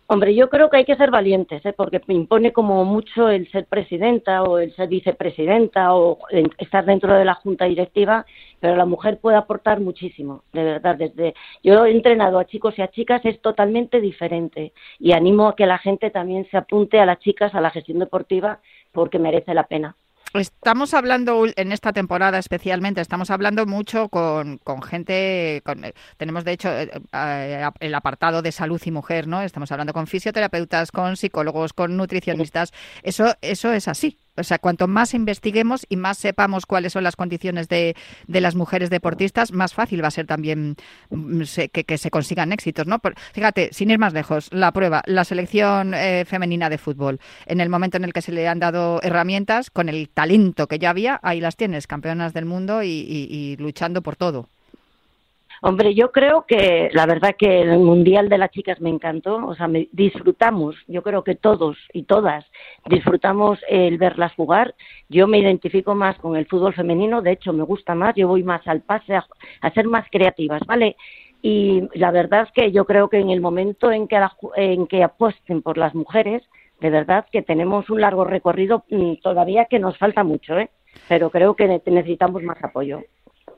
Hombre, 0.10 0.34
yo 0.34 0.50
creo 0.50 0.70
que 0.70 0.78
hay 0.78 0.86
que 0.86 0.96
ser 0.96 1.12
valientes, 1.12 1.66
¿eh? 1.66 1.74
porque 1.74 2.02
me 2.08 2.14
impone 2.14 2.54
como 2.54 2.86
mucho 2.86 3.28
el 3.28 3.52
ser 3.52 3.66
presidenta 3.66 4.42
o 4.42 4.58
el 4.58 4.74
ser 4.74 4.88
vicepresidenta 4.88 5.94
o 5.96 6.20
estar 6.60 6.86
dentro 6.86 7.14
de 7.14 7.26
la 7.26 7.34
junta 7.34 7.66
directiva, 7.66 8.26
pero 8.62 8.78
la 8.78 8.86
mujer 8.86 9.20
puede 9.20 9.36
aportar 9.36 9.82
muchísimo, 9.82 10.44
de 10.54 10.64
verdad. 10.64 10.96
Desde 10.96 11.34
yo 11.62 11.86
he 11.86 11.92
entrenado 11.92 12.40
a 12.40 12.46
chicos 12.46 12.80
y 12.80 12.84
a 12.84 12.88
chicas 12.88 13.20
es 13.26 13.42
totalmente 13.42 14.00
diferente 14.00 14.72
y 14.98 15.12
animo 15.12 15.50
a 15.50 15.58
que 15.58 15.66
la 15.66 15.78
gente 15.78 16.10
también 16.10 16.48
se 16.50 16.56
apunte 16.56 17.02
a 17.02 17.06
las 17.06 17.20
chicas 17.20 17.54
a 17.54 17.60
la 17.60 17.72
gestión 17.72 18.00
deportiva 18.00 18.62
porque 18.94 19.20
merece 19.20 19.54
la 19.54 19.64
pena. 19.68 19.98
Estamos 20.34 20.94
hablando 20.94 21.46
en 21.56 21.72
esta 21.72 21.94
temporada 21.94 22.38
especialmente, 22.38 23.02
estamos 23.02 23.30
hablando 23.32 23.66
mucho 23.66 24.10
con, 24.10 24.58
con 24.60 24.82
gente, 24.82 25.62
con, 25.66 25.86
eh, 25.86 25.94
tenemos 26.18 26.44
de 26.44 26.52
hecho 26.52 26.70
eh, 26.70 26.92
eh, 27.14 27.70
el 27.80 27.96
apartado 27.96 28.42
de 28.42 28.52
salud 28.52 28.82
y 28.86 28.92
mujer, 28.92 29.28
¿no? 29.28 29.42
Estamos 29.42 29.72
hablando 29.72 29.94
con 29.94 30.06
fisioterapeutas, 30.06 30.92
con 30.92 31.16
psicólogos, 31.18 31.74
con 31.74 31.96
nutricionistas. 31.98 32.74
Eso, 33.04 33.36
eso 33.42 33.72
es 33.72 33.88
así. 33.88 34.20
O 34.38 34.44
sea, 34.44 34.60
cuanto 34.60 34.88
más 34.88 35.14
investiguemos 35.14 35.86
y 35.90 35.96
más 35.98 36.18
sepamos 36.18 36.66
cuáles 36.66 36.94
son 36.94 37.04
las 37.04 37.16
condiciones 37.16 37.68
de, 37.68 37.96
de 38.28 38.42
las 38.42 38.56
mujeres 38.56 38.90
deportistas, 38.90 39.52
más 39.52 39.74
fácil 39.74 40.04
va 40.04 40.08
a 40.08 40.12
ser 40.12 40.28
también 40.28 40.76
mm, 41.10 41.42
que, 41.72 41.84
que, 41.84 41.98
se 41.98 42.12
consigan 42.12 42.52
éxitos, 42.52 42.88
¿no? 42.88 43.00
Por, 43.00 43.16
fíjate, 43.34 43.70
sin 43.74 43.92
ir 43.92 44.00
más 44.00 44.14
lejos, 44.14 44.50
la 44.52 44.72
prueba, 44.72 45.04
la 45.06 45.24
selección 45.24 45.94
eh, 45.94 46.26
femenina 46.26 46.70
de 46.70 46.78
fútbol, 46.78 47.20
en 47.46 47.62
el 47.62 47.70
momento 47.70 47.98
en 47.98 48.04
el 48.04 48.14
que 48.14 48.22
se 48.22 48.32
le 48.32 48.48
han 48.48 48.60
dado 48.60 49.02
herramientas, 49.04 49.70
con 49.70 49.90
el 49.90 50.10
talento 50.10 50.68
que 50.68 50.80
ya 50.80 50.92
había, 50.92 51.20
ahí 51.24 51.42
las 51.42 51.56
tienes, 51.56 51.88
campeonas 51.88 52.34
del 52.34 52.46
mundo 52.46 52.84
y 52.84 53.56
luchando 53.60 54.02
por 54.02 54.16
todo. 54.16 54.50
Hombre, 55.62 55.96
yo 55.96 56.12
creo 56.12 56.46
que 56.48 56.90
la 56.94 57.06
verdad 57.06 57.36
que 57.38 57.62
el 57.62 57.80
Mundial 57.80 58.30
de 58.30 58.38
las 58.38 58.52
Chicas 58.52 58.80
me 58.80 58.90
encantó, 58.90 59.46
o 59.46 59.56
sea, 59.56 59.68
me, 59.68 59.88
disfrutamos, 59.92 60.76
yo 60.88 61.02
creo 61.02 61.24
que 61.24 61.36
todos 61.36 61.78
y 61.94 62.04
todas 62.04 62.46
disfrutamos 62.86 63.60
el 63.70 63.98
verlas 63.98 64.34
jugar. 64.34 64.76
Yo 65.10 65.28
me 65.28 65.40
identifico 65.40 65.96
más 65.96 66.18
con 66.20 66.36
el 66.36 66.46
fútbol 66.46 66.74
femenino, 66.74 67.22
de 67.22 67.32
hecho 67.32 67.54
me 67.54 67.64
gusta 67.64 67.96
más, 67.96 68.16
yo 68.16 68.28
voy 68.28 68.44
más 68.44 68.68
al 68.68 68.82
pase 68.82 69.16
a, 69.16 69.26
a 69.62 69.72
ser 69.72 69.88
más 69.88 70.06
creativas, 70.12 70.62
¿vale? 70.68 70.96
Y 71.42 71.88
la 71.94 72.12
verdad 72.12 72.44
es 72.44 72.52
que 72.52 72.72
yo 72.72 72.86
creo 72.86 73.10
que 73.10 73.20
en 73.20 73.30
el 73.30 73.42
momento 73.42 73.92
en 73.92 74.08
que, 74.08 74.20
la, 74.20 74.36
en 74.56 74.88
que 74.88 75.04
apuesten 75.04 75.62
por 75.62 75.78
las 75.78 75.96
mujeres, 75.96 76.44
de 76.80 76.90
verdad 76.90 77.26
que 77.32 77.42
tenemos 77.42 77.90
un 77.90 78.02
largo 78.02 78.26
recorrido 78.26 78.84
mm, 78.90 79.16
todavía 79.24 79.66
que 79.66 79.80
nos 79.80 79.98
falta 79.98 80.24
mucho, 80.24 80.58
¿eh? 80.58 80.70
Pero 81.08 81.30
creo 81.30 81.56
que 81.56 81.68
necesitamos 81.86 82.44
más 82.44 82.64
apoyo. 82.64 83.02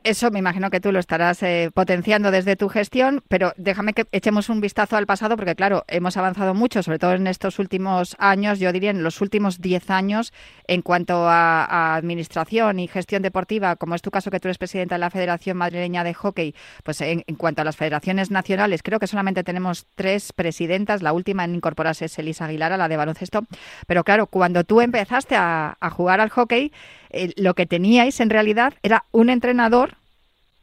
Eso 0.04 0.32
me 0.32 0.40
imagino 0.40 0.70
que 0.70 0.80
tú 0.80 0.94
lo 0.94 1.00
estarás 1.00 1.44
eh, 1.44 1.72
potenciando 1.74 2.32
desde 2.32 2.56
tu 2.56 2.70
gestión, 2.70 3.22
pero 3.28 3.52
déjame 3.58 3.94
que 3.94 4.06
echemos 4.14 4.48
un 4.48 4.62
vistazo 4.62 4.96
al 4.96 5.06
pasado, 5.06 5.36
porque 5.36 5.56
claro, 5.56 5.84
hemos 5.90 6.16
avanzado 6.16 6.54
mucho, 6.54 6.82
sobre 6.84 7.00
todo 7.00 7.14
en 7.14 7.28
estos 7.28 7.60
últimos 7.60 8.16
años, 8.18 8.60
yo 8.60 8.72
diría 8.72 8.92
en 8.92 9.04
los 9.04 9.20
últimos 9.20 9.60
10 9.60 9.90
años, 9.90 10.32
en 10.68 10.82
cuanto 10.84 11.28
a, 11.28 11.66
a, 11.66 11.96
administración 11.96 12.80
y 12.80 12.88
gestión 12.88 13.22
deportiva, 13.22 13.76
como 13.76 13.94
es 13.94 14.02
tu 14.02 14.10
caso 14.10 14.32
que 14.32 14.40
tú 14.40 14.48
eres 14.48 14.58
presidenta 14.58 14.96
de 14.96 15.00
la 15.00 15.10
Federación 15.10 15.58
Madrileña 15.58 16.06
de 16.06 16.14
Hockey, 16.14 16.56
pues 16.84 17.02
en, 17.02 17.24
cuanto 17.38 17.62
a 17.62 17.66
las 17.66 17.76
federaciones 17.76 18.32
nacionales, 18.32 18.84
creo 18.84 19.00
que 19.00 19.08
solamente 19.08 19.44
tenemos 19.44 19.86
tres 19.96 20.32
presidentas, 20.32 21.02
la 21.02 21.12
última 21.12 21.44
en 21.44 21.56
incorporarse 21.56 22.06
es 22.06 22.18
Elisa 22.18 22.46
Aguilar, 22.46 22.78
la 22.78 22.88
de 22.88 22.96
baloncesto, 22.96 23.46
pero 23.86 24.06
claro, 24.06 24.28
cuando 24.28 24.64
tú 24.64 24.80
empezaste 24.80 25.36
a, 25.36 25.78
a 25.78 25.90
jugar 25.90 26.22
al 26.22 26.30
hockey, 26.30 26.72
eh, 27.10 27.34
lo 27.38 27.54
que 27.54 27.66
teníais 27.66 28.20
en 28.20 28.30
realidad 28.30 28.74
era 28.84 29.06
un 29.12 29.30
entrenador 29.30 29.96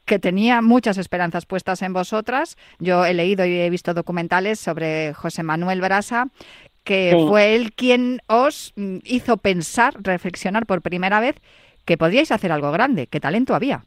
que 0.04 0.18
tenía 0.18 0.62
muchas 0.62 0.98
esperanzas 0.98 1.46
puestas 1.46 1.82
en 1.82 1.92
vosotras. 1.92 2.56
Yo 2.78 3.04
he 3.04 3.12
leído 3.12 3.44
y 3.44 3.58
he 3.60 3.70
visto 3.70 3.92
documentales 3.92 4.60
sobre 4.60 5.12
José 5.14 5.42
Manuel 5.42 5.80
Brasa, 5.80 6.28
que 6.84 7.12
sí. 7.18 7.26
fue 7.26 7.56
él 7.56 7.72
quien 7.72 8.20
os 8.28 8.72
mm, 8.76 8.98
hizo 9.04 9.36
pensar, 9.36 9.94
reflexionar 9.98 10.64
por 10.64 10.80
primera 10.80 11.20
vez 11.20 11.36
que 11.84 11.98
podíais 11.98 12.30
hacer 12.32 12.52
algo 12.52 12.70
grande, 12.70 13.08
que 13.08 13.20
talento 13.20 13.54
había. 13.54 13.82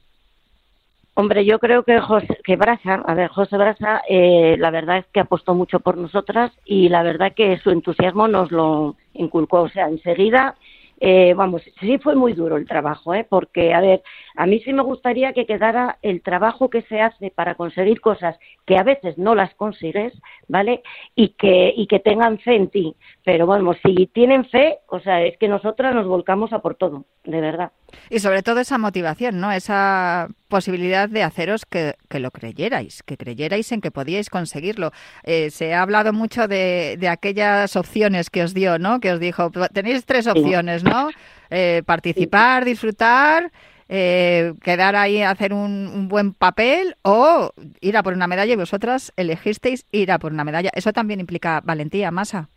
Hombre, 1.15 1.43
yo 1.43 1.59
creo 1.59 1.83
que 1.83 1.99
José, 1.99 2.37
que 2.45 2.55
Brasa, 2.55 3.03
a 3.05 3.13
ver, 3.13 3.29
José 3.29 3.57
Brasa, 3.57 4.01
eh, 4.07 4.55
la 4.57 4.71
verdad 4.71 4.99
es 4.99 5.05
que 5.07 5.19
apostó 5.19 5.53
mucho 5.53 5.81
por 5.81 5.97
nosotras 5.97 6.51
y 6.63 6.87
la 6.87 7.03
verdad 7.03 7.33
que 7.35 7.57
su 7.57 7.71
entusiasmo 7.71 8.29
nos 8.29 8.51
lo 8.51 8.95
inculcó. 9.13 9.63
O 9.63 9.69
sea, 9.69 9.89
enseguida 9.89 10.55
eh, 10.99 11.33
vamos, 11.33 11.61
sí 11.79 11.97
fue 11.97 12.15
muy 12.15 12.33
duro 12.33 12.57
el 12.57 12.67
trabajo, 12.67 13.13
¿eh? 13.13 13.25
porque, 13.29 13.73
a 13.73 13.81
ver, 13.81 14.03
a 14.39 14.45
mí 14.45 14.61
sí 14.61 14.71
me 14.71 14.83
gustaría 14.83 15.33
que 15.33 15.45
quedara 15.45 15.97
el 16.01 16.21
trabajo 16.21 16.69
que 16.69 16.83
se 16.83 17.01
hace 17.01 17.29
para 17.29 17.55
conseguir 17.55 17.99
cosas 17.99 18.39
que 18.65 18.77
a 18.77 18.83
veces 18.83 19.17
no 19.17 19.35
las 19.35 19.53
consigues, 19.55 20.13
¿vale? 20.47 20.81
Y 21.13 21.35
que, 21.37 21.73
y 21.75 21.87
que 21.87 21.99
tengan 21.99 22.39
fe 22.39 22.55
en 22.55 22.69
ti. 22.69 22.95
Pero, 23.25 23.47
vamos, 23.47 23.75
si 23.85 24.07
tienen 24.07 24.45
fe, 24.45 24.77
o 24.87 25.01
sea, 25.01 25.23
es 25.23 25.37
que 25.39 25.49
nosotras 25.49 25.93
nos 25.93 26.07
volcamos 26.07 26.53
a 26.53 26.59
por 26.59 26.75
todo, 26.75 27.03
de 27.25 27.41
verdad. 27.41 27.73
Y 28.09 28.19
sobre 28.19 28.41
todo 28.41 28.61
esa 28.61 28.77
motivación, 28.77 29.41
¿no? 29.41 29.51
Esa 29.51 30.29
posibilidad 30.47 31.09
de 31.09 31.23
haceros 31.23 31.65
que, 31.65 31.95
que 32.07 32.21
lo 32.21 32.31
creyerais, 32.31 33.03
que 33.03 33.17
creyerais 33.17 33.69
en 33.73 33.81
que 33.81 33.91
podíais 33.91 34.29
conseguirlo. 34.29 34.91
Eh, 35.25 35.49
se 35.49 35.73
ha 35.73 35.81
hablado 35.81 36.13
mucho 36.13 36.47
de, 36.47 36.95
de, 36.97 37.09
aquellas 37.09 37.75
opciones 37.75 38.29
que 38.29 38.43
os 38.43 38.53
dio, 38.53 38.79
¿no? 38.79 39.01
Que 39.01 39.11
os 39.11 39.19
dijo, 39.19 39.51
tenéis 39.73 40.05
tres 40.05 40.27
opciones, 40.27 40.85
¿no? 40.85 41.09
Eh, 41.49 41.81
participar, 41.85 42.63
disfrutar, 42.63 43.51
eh, 43.89 44.53
quedar 44.63 44.95
ahí 44.95 45.21
hacer 45.23 45.51
un, 45.51 45.87
un, 45.87 46.07
buen 46.07 46.33
papel 46.33 46.95
o 47.01 47.51
ir 47.81 47.97
a 47.97 48.03
por 48.03 48.13
una 48.13 48.27
medalla 48.27 48.53
y 48.53 48.55
vosotras 48.55 49.11
elegisteis 49.17 49.85
ir 49.91 50.11
a 50.11 50.19
por 50.19 50.31
una 50.31 50.43
medalla. 50.43 50.69
Eso 50.73 50.93
también 50.93 51.19
implica 51.19 51.61
valentía, 51.63 52.11
masa. 52.11 52.49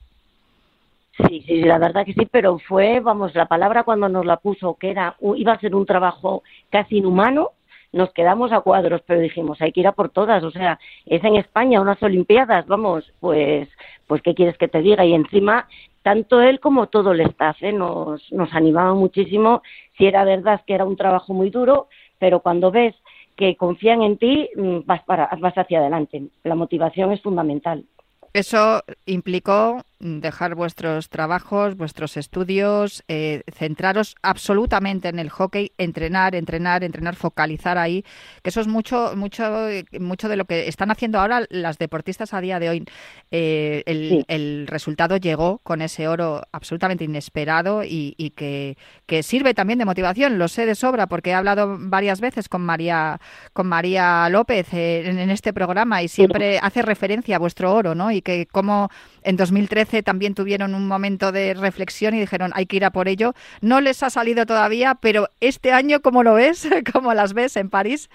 Sí, 1.16 1.42
sí, 1.46 1.62
la 1.62 1.78
verdad 1.78 2.04
que 2.06 2.14
sí, 2.14 2.26
pero 2.30 2.58
fue, 2.58 3.00
vamos, 3.00 3.34
la 3.34 3.46
palabra 3.46 3.82
cuando 3.82 4.08
nos 4.08 4.24
la 4.24 4.38
puso, 4.38 4.74
que 4.74 4.90
era, 4.90 5.16
iba 5.36 5.52
a 5.52 5.60
ser 5.60 5.74
un 5.74 5.84
trabajo 5.84 6.42
casi 6.70 6.98
inhumano, 6.98 7.50
nos 7.92 8.12
quedamos 8.12 8.50
a 8.52 8.60
cuadros, 8.60 9.02
pero 9.06 9.20
dijimos, 9.20 9.60
hay 9.60 9.72
que 9.72 9.80
ir 9.80 9.86
a 9.86 9.92
por 9.92 10.08
todas, 10.08 10.42
o 10.42 10.50
sea, 10.50 10.78
es 11.04 11.22
en 11.22 11.36
España 11.36 11.82
unas 11.82 12.02
Olimpiadas, 12.02 12.66
vamos, 12.66 13.12
pues, 13.20 13.68
pues, 14.06 14.22
¿qué 14.22 14.34
quieres 14.34 14.56
que 14.56 14.68
te 14.68 14.80
diga? 14.80 15.04
Y 15.04 15.12
encima, 15.12 15.68
tanto 16.02 16.40
él 16.40 16.60
como 16.60 16.88
todo 16.88 17.12
el 17.12 17.20
staff 17.20 17.62
¿eh? 17.62 17.72
nos, 17.72 18.30
nos 18.32 18.52
animaba 18.52 18.94
muchísimo, 18.94 19.62
si 19.96 20.06
era 20.06 20.24
verdad 20.24 20.62
que 20.66 20.74
era 20.74 20.84
un 20.84 20.96
trabajo 20.96 21.32
muy 21.32 21.50
duro, 21.50 21.88
pero 22.18 22.40
cuando 22.40 22.70
ves 22.70 22.94
que 23.36 23.56
confían 23.56 24.02
en 24.02 24.18
ti, 24.18 24.50
mm, 24.56 24.80
vas, 24.84 25.02
para, 25.04 25.28
vas 25.40 25.54
hacia 25.56 25.78
adelante. 25.78 26.22
La 26.44 26.54
motivación 26.54 27.12
es 27.12 27.22
fundamental. 27.22 27.84
Eso 28.32 28.82
implicó 29.06 29.82
dejar 30.02 30.56
vuestros 30.56 31.08
trabajos, 31.08 31.76
vuestros 31.76 32.16
estudios, 32.16 33.04
eh, 33.06 33.42
centraros 33.52 34.16
absolutamente 34.22 35.08
en 35.08 35.18
el 35.18 35.30
hockey, 35.30 35.72
entrenar, 35.78 36.34
entrenar, 36.34 36.82
entrenar, 36.82 37.14
focalizar 37.14 37.78
ahí, 37.78 38.04
que 38.42 38.50
eso 38.50 38.60
es 38.60 38.66
mucho, 38.66 39.12
mucho, 39.16 39.68
mucho 40.00 40.28
de 40.28 40.36
lo 40.36 40.44
que 40.44 40.66
están 40.66 40.90
haciendo 40.90 41.20
ahora 41.20 41.46
las 41.50 41.78
deportistas 41.78 42.34
a 42.34 42.40
día 42.40 42.58
de 42.58 42.68
hoy. 42.68 42.84
Eh, 43.30 43.82
el, 43.86 44.66
resultado 44.66 45.16
llegó 45.16 45.58
con 45.58 45.82
ese 45.82 46.08
oro 46.08 46.42
absolutamente 46.52 47.04
inesperado 47.04 47.82
y, 47.84 48.32
que, 48.36 48.76
sirve 49.22 49.54
también 49.54 49.78
de 49.78 49.84
motivación. 49.84 50.38
Lo 50.38 50.48
sé 50.48 50.66
de 50.66 50.74
sobra 50.74 51.06
porque 51.06 51.30
he 51.30 51.34
hablado 51.34 51.76
varias 51.78 52.20
veces 52.20 52.48
con 52.48 52.62
María, 52.62 53.20
con 53.52 53.68
María 53.68 54.28
López 54.30 54.72
eh, 54.74 55.08
en, 55.08 55.18
en, 55.18 55.30
este 55.30 55.52
programa 55.52 56.02
y 56.02 56.08
siempre 56.08 56.58
hace 56.58 56.82
referencia 56.82 57.36
a 57.36 57.38
vuestro 57.38 57.72
oro, 57.72 57.94
¿no? 57.94 58.10
Y 58.10 58.22
que 58.22 58.46
como 58.46 58.90
en 59.24 59.36
2013 59.36 60.02
también 60.02 60.34
tuvieron 60.34 60.74
un 60.74 60.86
momento 60.86 61.32
de 61.32 61.54
reflexión 61.54 62.14
y 62.14 62.20
dijeron 62.20 62.52
hay 62.54 62.66
que 62.66 62.76
ir 62.76 62.84
a 62.84 62.90
por 62.90 63.08
ello. 63.08 63.34
No 63.60 63.80
les 63.80 64.02
ha 64.02 64.10
salido 64.10 64.46
todavía, 64.46 64.96
pero 65.00 65.28
este 65.40 65.72
año, 65.72 66.00
¿cómo 66.00 66.22
lo 66.22 66.34
ves? 66.34 66.68
¿Cómo 66.92 67.14
las 67.14 67.34
ves 67.34 67.56
en 67.56 67.70
París? 67.70 68.08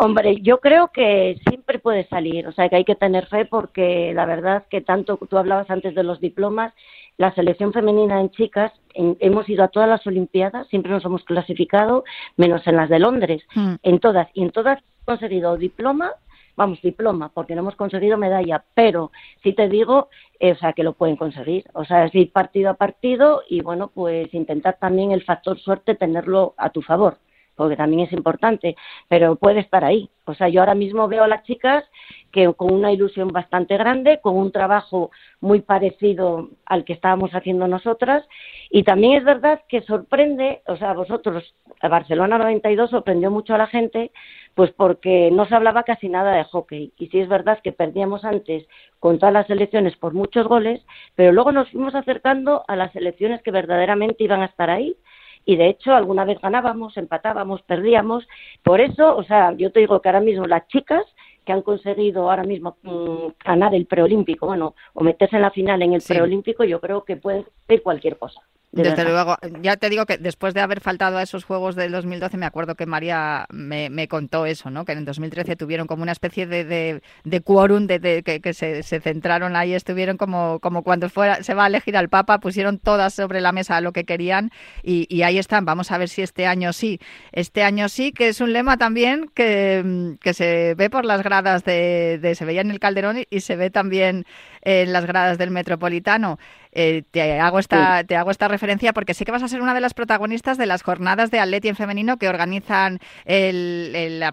Hombre, 0.00 0.40
yo 0.42 0.58
creo 0.60 0.92
que 0.92 1.40
siempre 1.48 1.80
puede 1.80 2.06
salir, 2.06 2.46
o 2.46 2.52
sea 2.52 2.68
que 2.68 2.76
hay 2.76 2.84
que 2.84 2.94
tener 2.94 3.26
fe 3.26 3.46
porque 3.46 4.12
la 4.14 4.26
verdad 4.26 4.64
que 4.70 4.80
tanto 4.80 5.18
tú 5.28 5.36
hablabas 5.36 5.68
antes 5.70 5.92
de 5.96 6.04
los 6.04 6.20
diplomas, 6.20 6.72
la 7.16 7.34
selección 7.34 7.72
femenina 7.72 8.20
en 8.20 8.30
chicas 8.30 8.70
hemos 8.94 9.48
ido 9.48 9.64
a 9.64 9.68
todas 9.68 9.88
las 9.88 10.06
Olimpiadas, 10.06 10.68
siempre 10.68 10.92
nos 10.92 11.04
hemos 11.04 11.24
clasificado, 11.24 12.04
menos 12.36 12.64
en 12.68 12.76
las 12.76 12.88
de 12.88 13.00
Londres, 13.00 13.42
hmm. 13.56 13.74
en 13.82 13.98
todas 13.98 14.28
y 14.34 14.42
en 14.42 14.50
todas 14.50 14.78
hemos 14.78 15.18
conseguido 15.18 15.56
diploma 15.56 16.12
vamos, 16.58 16.82
diploma, 16.82 17.30
porque 17.32 17.54
no 17.54 17.60
hemos 17.60 17.76
conseguido 17.76 18.18
medalla, 18.18 18.64
pero 18.74 19.12
sí 19.44 19.52
te 19.52 19.68
digo, 19.68 20.08
eh, 20.40 20.52
o 20.52 20.56
sea, 20.56 20.72
que 20.72 20.82
lo 20.82 20.92
pueden 20.92 21.16
conseguir. 21.16 21.64
O 21.72 21.84
sea, 21.84 22.04
es 22.04 22.14
ir 22.16 22.32
partido 22.32 22.68
a 22.68 22.74
partido 22.74 23.42
y, 23.48 23.60
bueno, 23.60 23.92
pues 23.94 24.34
intentar 24.34 24.76
también 24.78 25.12
el 25.12 25.22
factor 25.22 25.56
suerte 25.58 25.94
tenerlo 25.94 26.54
a 26.58 26.70
tu 26.70 26.82
favor, 26.82 27.18
porque 27.58 27.76
también 27.76 28.06
es 28.06 28.12
importante, 28.12 28.76
pero 29.08 29.36
puede 29.36 29.60
estar 29.60 29.84
ahí. 29.84 30.08
O 30.24 30.34
sea, 30.34 30.48
yo 30.48 30.60
ahora 30.60 30.74
mismo 30.74 31.08
veo 31.08 31.24
a 31.24 31.28
las 31.28 31.42
chicas 31.42 31.84
que 32.32 32.50
con 32.54 32.72
una 32.72 32.92
ilusión 32.92 33.28
bastante 33.28 33.76
grande, 33.76 34.20
con 34.22 34.36
un 34.36 34.52
trabajo 34.52 35.10
muy 35.40 35.60
parecido 35.60 36.50
al 36.66 36.84
que 36.84 36.92
estábamos 36.92 37.32
haciendo 37.32 37.66
nosotras, 37.66 38.24
y 38.70 38.84
también 38.84 39.14
es 39.14 39.24
verdad 39.24 39.62
que 39.68 39.82
sorprende, 39.82 40.62
o 40.66 40.76
sea, 40.76 40.92
vosotros, 40.92 41.54
Barcelona 41.82 42.38
92 42.38 42.90
sorprendió 42.90 43.30
mucho 43.30 43.54
a 43.54 43.58
la 43.58 43.66
gente 43.66 44.10
pues 44.58 44.72
porque 44.72 45.30
no 45.30 45.46
se 45.46 45.54
hablaba 45.54 45.84
casi 45.84 46.08
nada 46.08 46.32
de 46.32 46.42
hockey. 46.42 46.92
Y 46.98 47.06
sí 47.10 47.20
es 47.20 47.28
verdad 47.28 47.60
que 47.62 47.70
perdíamos 47.70 48.24
antes 48.24 48.66
con 48.98 49.20
todas 49.20 49.32
las 49.32 49.48
elecciones 49.50 49.94
por 49.94 50.14
muchos 50.14 50.48
goles, 50.48 50.84
pero 51.14 51.30
luego 51.30 51.52
nos 51.52 51.70
fuimos 51.70 51.94
acercando 51.94 52.64
a 52.66 52.74
las 52.74 52.96
elecciones 52.96 53.40
que 53.42 53.52
verdaderamente 53.52 54.24
iban 54.24 54.42
a 54.42 54.46
estar 54.46 54.68
ahí. 54.68 54.96
Y 55.44 55.56
de 55.56 55.68
hecho, 55.68 55.94
alguna 55.94 56.24
vez 56.24 56.40
ganábamos, 56.40 56.96
empatábamos, 56.96 57.62
perdíamos. 57.62 58.26
Por 58.62 58.80
eso, 58.80 59.16
o 59.16 59.24
sea, 59.24 59.52
yo 59.52 59.72
te 59.72 59.80
digo 59.80 60.00
que 60.00 60.08
ahora 60.08 60.20
mismo 60.20 60.46
las 60.46 60.66
chicas 60.68 61.04
que 61.44 61.52
han 61.52 61.62
conseguido 61.62 62.30
ahora 62.30 62.44
mismo 62.44 62.76
mm, 62.82 63.28
ganar 63.42 63.74
el 63.74 63.86
preolímpico, 63.86 64.46
bueno, 64.46 64.74
o 64.92 65.02
meterse 65.02 65.36
en 65.36 65.42
la 65.42 65.50
final 65.50 65.80
en 65.80 65.94
el 65.94 66.02
preolímpico, 66.02 66.62
yo 66.64 66.80
creo 66.80 67.04
que 67.04 67.16
pueden 67.16 67.46
hacer 67.64 67.82
cualquier 67.82 68.18
cosa. 68.18 68.42
Desde 68.70 69.02
luego, 69.04 69.36
ya 69.62 69.78
te 69.78 69.88
digo 69.88 70.04
que 70.04 70.18
después 70.18 70.52
de 70.52 70.60
haber 70.60 70.80
faltado 70.80 71.16
a 71.16 71.22
esos 71.22 71.44
Juegos 71.44 71.74
del 71.74 71.90
2012, 71.90 72.36
me 72.36 72.44
acuerdo 72.44 72.74
que 72.74 72.84
María 72.84 73.46
me, 73.48 74.08
contó 74.08 74.44
eso, 74.44 74.70
¿no? 74.70 74.84
Que 74.84 74.92
en 74.92 75.06
2013 75.06 75.56
tuvieron 75.56 75.86
como 75.86 76.02
una 76.02 76.12
especie 76.12 76.46
de, 76.46 76.64
de, 76.64 77.02
de 77.24 77.40
quórum, 77.40 77.86
de, 77.86 78.22
que, 78.22 78.52
se, 78.52 78.82
centraron 78.82 79.56
ahí, 79.56 79.72
estuvieron 79.72 80.18
como, 80.18 80.60
como 80.60 80.82
cuando 80.82 81.08
fuera, 81.08 81.42
se 81.42 81.54
va 81.54 81.64
a 81.64 81.68
elegir 81.68 81.96
al 81.96 82.10
Papa, 82.10 82.40
pusieron 82.40 82.78
todas 82.78 83.14
sobre 83.14 83.40
la 83.40 83.52
mesa 83.52 83.80
lo 83.80 83.92
que 83.92 84.04
querían 84.04 84.50
y, 84.82 85.22
ahí 85.22 85.38
están. 85.38 85.64
Vamos 85.64 85.90
a 85.90 85.96
ver 85.96 86.10
si 86.10 86.20
este 86.20 86.46
año 86.46 86.74
sí. 86.74 87.00
Este 87.32 87.62
año 87.62 87.88
sí, 87.88 88.12
que 88.12 88.28
es 88.28 88.42
un 88.42 88.52
lema 88.52 88.76
también 88.76 89.30
que, 89.34 90.16
que 90.20 90.34
se 90.34 90.74
ve 90.74 90.90
por 90.90 91.06
las 91.06 91.22
gradas 91.22 91.64
de, 91.64 92.18
de, 92.20 92.34
se 92.34 92.44
veía 92.44 92.60
en 92.60 92.70
el 92.70 92.80
Calderón 92.80 93.24
y 93.30 93.40
se 93.40 93.56
ve 93.56 93.70
también 93.70 94.26
en 94.60 94.92
las 94.92 95.06
gradas 95.06 95.38
del 95.38 95.50
Metropolitano. 95.50 96.38
Eh, 96.80 97.02
te, 97.10 97.40
hago 97.40 97.58
esta, 97.58 98.04
te 98.04 98.14
hago 98.14 98.30
esta 98.30 98.46
referencia 98.46 98.92
porque 98.92 99.12
sé 99.12 99.24
que 99.24 99.32
vas 99.32 99.42
a 99.42 99.48
ser 99.48 99.60
una 99.60 99.74
de 99.74 99.80
las 99.80 99.94
protagonistas 99.94 100.58
de 100.58 100.66
las 100.66 100.84
jornadas 100.84 101.32
de 101.32 101.40
Atleti 101.40 101.66
en 101.66 101.74
femenino 101.74 102.18
que 102.18 102.28
organizan 102.28 103.00
la, 103.26 104.32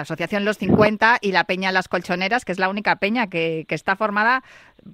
Asociación 0.00 0.44
Los 0.44 0.58
50 0.58 1.18
y 1.20 1.32
la 1.32 1.42
Peña 1.42 1.72
Las 1.72 1.88
Colchoneras, 1.88 2.44
que 2.44 2.52
es 2.52 2.60
la 2.60 2.68
única 2.68 2.94
peña 3.00 3.26
que, 3.26 3.64
que 3.68 3.74
está 3.74 3.96
formada 3.96 4.44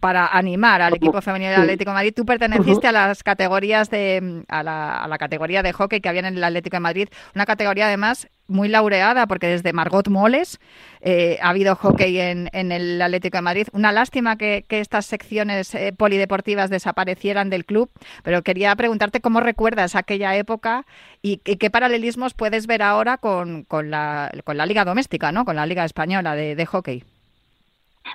para 0.00 0.26
animar 0.26 0.80
al 0.80 0.94
equipo 0.94 1.20
femenino 1.20 1.50
del 1.50 1.60
Atlético 1.60 1.90
de 1.90 1.94
Madrid. 1.94 2.14
Tú 2.16 2.24
perteneciste 2.24 2.88
a 2.88 2.92
las 2.92 3.22
categorías 3.22 3.90
de 3.90 4.42
a 4.48 4.62
la, 4.62 4.96
a 4.96 5.08
la 5.08 5.18
categoría 5.18 5.62
de 5.62 5.74
hockey 5.74 6.00
que 6.00 6.08
había 6.08 6.20
en 6.20 6.38
el 6.38 6.42
Atlético 6.42 6.76
de 6.76 6.80
Madrid, 6.80 7.08
una 7.34 7.44
categoría 7.44 7.88
además 7.88 8.28
muy 8.52 8.68
laureada 8.68 9.26
porque 9.26 9.48
desde 9.48 9.72
Margot 9.72 10.08
Moles 10.08 10.60
eh, 11.00 11.38
ha 11.42 11.50
habido 11.50 11.74
hockey 11.74 12.18
en, 12.20 12.48
en, 12.52 12.72
el 12.72 13.00
Atlético 13.02 13.38
de 13.38 13.42
Madrid. 13.42 13.66
Una 13.72 13.92
lástima 13.92 14.36
que, 14.36 14.64
estas 14.68 15.06
secciones 15.06 15.74
eh, 15.74 15.92
polideportivas 15.96 16.70
desaparecieran 16.70 17.50
del 17.50 17.64
club, 17.64 17.90
pero 18.22 18.42
quería 18.42 18.74
preguntarte 18.76 19.20
cómo 19.20 19.40
recuerdas 19.40 19.96
aquella 19.96 20.36
época 20.36 20.86
y, 21.22 21.38
qué 21.38 21.70
paralelismos 21.70 22.34
puedes 22.34 22.66
ver 22.66 22.82
ahora 22.82 23.18
con, 23.18 23.64
con, 23.64 23.90
la, 23.90 24.30
con 24.44 24.56
la 24.56 24.66
liga 24.66 24.84
doméstica, 24.84 25.32
¿no? 25.32 25.44
con 25.44 25.56
la 25.56 25.66
liga 25.66 25.84
española 25.84 26.34
de, 26.34 26.54
de 26.54 26.66
hockey. 26.66 27.04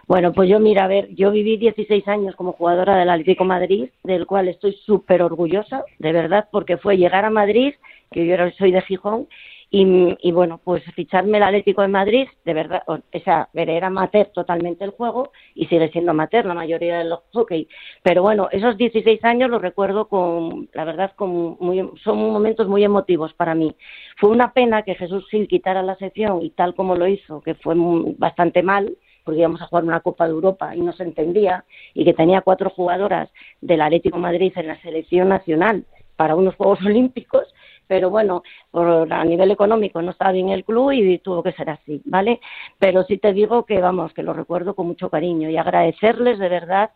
Bueno, 0.07 0.33
pues 0.33 0.49
yo 0.49 0.59
mira, 0.59 0.85
a 0.85 0.87
ver, 0.87 1.13
yo 1.15 1.31
viví 1.31 1.57
16 1.57 2.07
años 2.07 2.35
como 2.35 2.53
jugadora 2.53 2.97
del 2.97 3.09
Atlético 3.09 3.45
Madrid, 3.45 3.89
del 4.03 4.25
cual 4.25 4.47
estoy 4.47 4.73
súper 4.73 5.21
orgullosa, 5.21 5.83
de 5.99 6.11
verdad, 6.11 6.47
porque 6.51 6.77
fue 6.77 6.97
llegar 6.97 7.25
a 7.25 7.29
Madrid, 7.29 7.73
que 8.11 8.25
yo 8.25 8.35
soy 8.57 8.71
de 8.71 8.81
Gijón, 8.81 9.27
y, 9.69 10.31
bueno, 10.31 10.61
pues 10.63 10.81
ficharme 10.95 11.37
el 11.37 11.43
Atlético 11.43 11.81
de 11.81 11.89
Madrid, 11.89 12.27
de 12.45 12.53
verdad, 12.53 12.83
o, 12.87 12.99
sea, 13.23 13.49
era 13.53 13.87
amateur 13.87 14.27
totalmente 14.27 14.85
el 14.85 14.91
juego 14.91 15.31
y 15.55 15.65
sigue 15.65 15.89
siendo 15.89 16.11
amateur 16.11 16.45
la 16.45 16.53
mayoría 16.53 16.99
de 16.99 17.03
los 17.03 17.19
hockey. 17.33 17.67
Pero 18.01 18.21
bueno, 18.21 18.47
esos 18.51 18.77
16 18.77 19.21
años 19.25 19.49
los 19.49 19.61
recuerdo 19.61 20.07
con, 20.07 20.69
la 20.73 20.85
verdad, 20.85 21.11
con 21.15 21.57
muy, 21.59 21.89
son 22.01 22.17
momentos 22.17 22.69
muy 22.69 22.83
emotivos 22.85 23.33
para 23.33 23.55
mí. 23.55 23.75
Fue 24.17 24.29
una 24.29 24.53
pena 24.53 24.83
que 24.83 24.95
Jesús 24.95 25.27
Gil 25.29 25.49
quitara 25.49 25.83
la 25.83 25.97
sección 25.97 26.41
y 26.41 26.51
tal 26.51 26.73
como 26.73 26.95
lo 26.95 27.07
hizo, 27.07 27.41
que 27.41 27.55
fue 27.55 27.75
bastante 28.17 28.63
mal, 28.63 28.95
porque 29.25 29.41
íbamos 29.41 29.61
a 29.61 29.67
jugar 29.67 29.83
una 29.83 29.99
Copa 29.99 30.25
de 30.25 30.31
Europa 30.31 30.73
y 30.77 30.79
no 30.79 30.93
se 30.93 31.03
entendía, 31.03 31.65
y 31.93 32.05
que 32.05 32.13
tenía 32.13 32.39
cuatro 32.39 32.69
jugadoras 32.69 33.29
del 33.59 33.81
Atlético 33.81 34.17
Madrid 34.17 34.53
en 34.55 34.67
la 34.67 34.81
selección 34.81 35.27
nacional 35.27 35.85
para 36.17 36.35
unos 36.35 36.55
Juegos 36.55 36.81
Olímpicos, 36.85 37.53
pero 37.87 38.09
bueno, 38.09 38.43
por, 38.69 39.11
a 39.11 39.23
nivel 39.23 39.51
económico 39.51 40.01
no 40.01 40.11
estaba 40.11 40.33
bien 40.33 40.49
el 40.49 40.65
club 40.65 40.91
y 40.91 41.19
tuvo 41.19 41.41
que 41.41 41.53
ser 41.53 41.69
así, 41.69 42.01
¿vale? 42.03 42.41
Pero 42.77 43.03
sí 43.03 43.17
te 43.17 43.31
digo 43.31 43.65
que, 43.65 43.79
vamos, 43.79 44.13
que 44.13 44.23
lo 44.23 44.33
recuerdo 44.33 44.75
con 44.75 44.87
mucho 44.87 45.09
cariño 45.09 45.49
y 45.49 45.55
agradecerles 45.55 46.37
de 46.37 46.49
verdad 46.49 46.91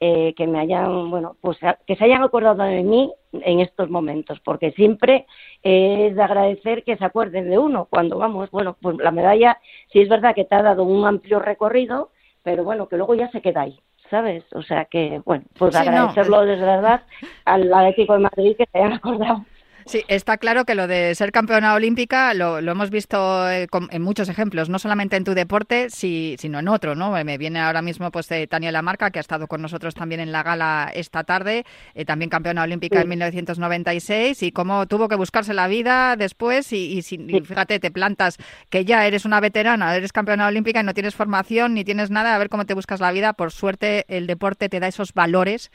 eh, 0.00 0.34
que 0.36 0.48
me 0.48 0.58
hayan, 0.58 1.10
bueno, 1.10 1.36
pues 1.40 1.58
que 1.86 1.94
se 1.94 2.04
hayan 2.04 2.24
acordado 2.24 2.64
de 2.64 2.82
mí 2.82 3.12
en 3.32 3.60
estos 3.60 3.88
momentos, 3.88 4.40
porque 4.40 4.72
siempre 4.72 5.26
es 5.62 6.16
de 6.16 6.22
agradecer 6.22 6.82
que 6.82 6.96
se 6.96 7.04
acuerden 7.04 7.48
de 7.48 7.58
uno 7.58 7.86
cuando 7.88 8.18
vamos, 8.18 8.50
bueno, 8.50 8.76
pues 8.80 8.96
la 8.98 9.12
medalla 9.12 9.60
sí 9.92 10.00
es 10.00 10.08
verdad 10.08 10.34
que 10.34 10.44
te 10.44 10.56
ha 10.56 10.62
dado 10.62 10.82
un 10.82 11.06
amplio 11.06 11.38
recorrido, 11.38 12.10
pero 12.42 12.64
bueno, 12.64 12.88
que 12.88 12.96
luego 12.96 13.14
ya 13.14 13.30
se 13.30 13.40
queda 13.40 13.60
ahí. 13.60 13.78
¿Sabes? 14.12 14.44
O 14.52 14.60
sea 14.60 14.84
que, 14.84 15.22
bueno, 15.24 15.46
pues 15.58 15.74
agradecerlo 15.74 16.44
de 16.44 16.56
verdad 16.56 17.00
al 17.46 17.72
Atlético 17.72 18.12
de 18.12 18.18
Madrid 18.18 18.56
que 18.58 18.68
se 18.70 18.78
hayan 18.78 18.92
acordado 18.92 19.46
Sí, 19.86 20.04
está 20.08 20.38
claro 20.38 20.64
que 20.64 20.74
lo 20.74 20.86
de 20.86 21.14
ser 21.14 21.32
campeona 21.32 21.74
olímpica 21.74 22.34
lo, 22.34 22.58
hemos 22.58 22.90
visto 22.90 23.50
eh, 23.50 23.66
en 23.90 24.02
muchos 24.02 24.28
ejemplos, 24.28 24.68
no 24.68 24.78
solamente 24.78 25.16
en 25.16 25.24
tu 25.24 25.34
deporte, 25.34 25.88
sino 25.90 26.58
en 26.58 26.68
otro, 26.68 26.94
¿no? 26.94 27.12
Me 27.24 27.38
viene 27.38 27.60
ahora 27.60 27.82
mismo 27.82 28.10
pues 28.10 28.28
de 28.28 28.46
Tania 28.46 28.72
Lamarca, 28.72 29.10
que 29.10 29.18
ha 29.18 29.20
estado 29.20 29.46
con 29.46 29.62
nosotros 29.62 29.94
también 29.94 30.20
en 30.20 30.32
la 30.32 30.42
gala 30.42 30.90
esta 30.94 31.24
tarde, 31.24 31.64
eh, 31.94 32.04
también 32.04 32.30
campeona 32.30 32.62
olímpica 32.62 33.00
en 33.00 33.08
1996 33.08 34.42
y 34.42 34.52
cómo 34.52 34.86
tuvo 34.86 35.08
que 35.08 35.16
buscarse 35.16 35.54
la 35.54 35.68
vida 35.68 36.16
después 36.16 36.72
y, 36.72 37.02
fíjate, 37.02 37.80
te 37.80 37.90
plantas 37.90 38.38
que 38.70 38.84
ya 38.84 39.06
eres 39.06 39.24
una 39.24 39.40
veterana, 39.40 39.94
eres 39.94 40.12
campeona 40.12 40.46
olímpica 40.46 40.80
y 40.80 40.84
no 40.84 40.94
tienes 40.94 41.14
formación 41.14 41.74
ni 41.74 41.84
tienes 41.84 42.10
nada, 42.10 42.34
a 42.34 42.38
ver 42.38 42.48
cómo 42.48 42.66
te 42.66 42.74
buscas 42.74 43.00
la 43.00 43.12
vida. 43.12 43.32
Por 43.32 43.52
suerte 43.52 44.04
el 44.08 44.26
deporte 44.26 44.68
te 44.68 44.80
da 44.80 44.88
esos 44.88 45.12
valores 45.12 45.70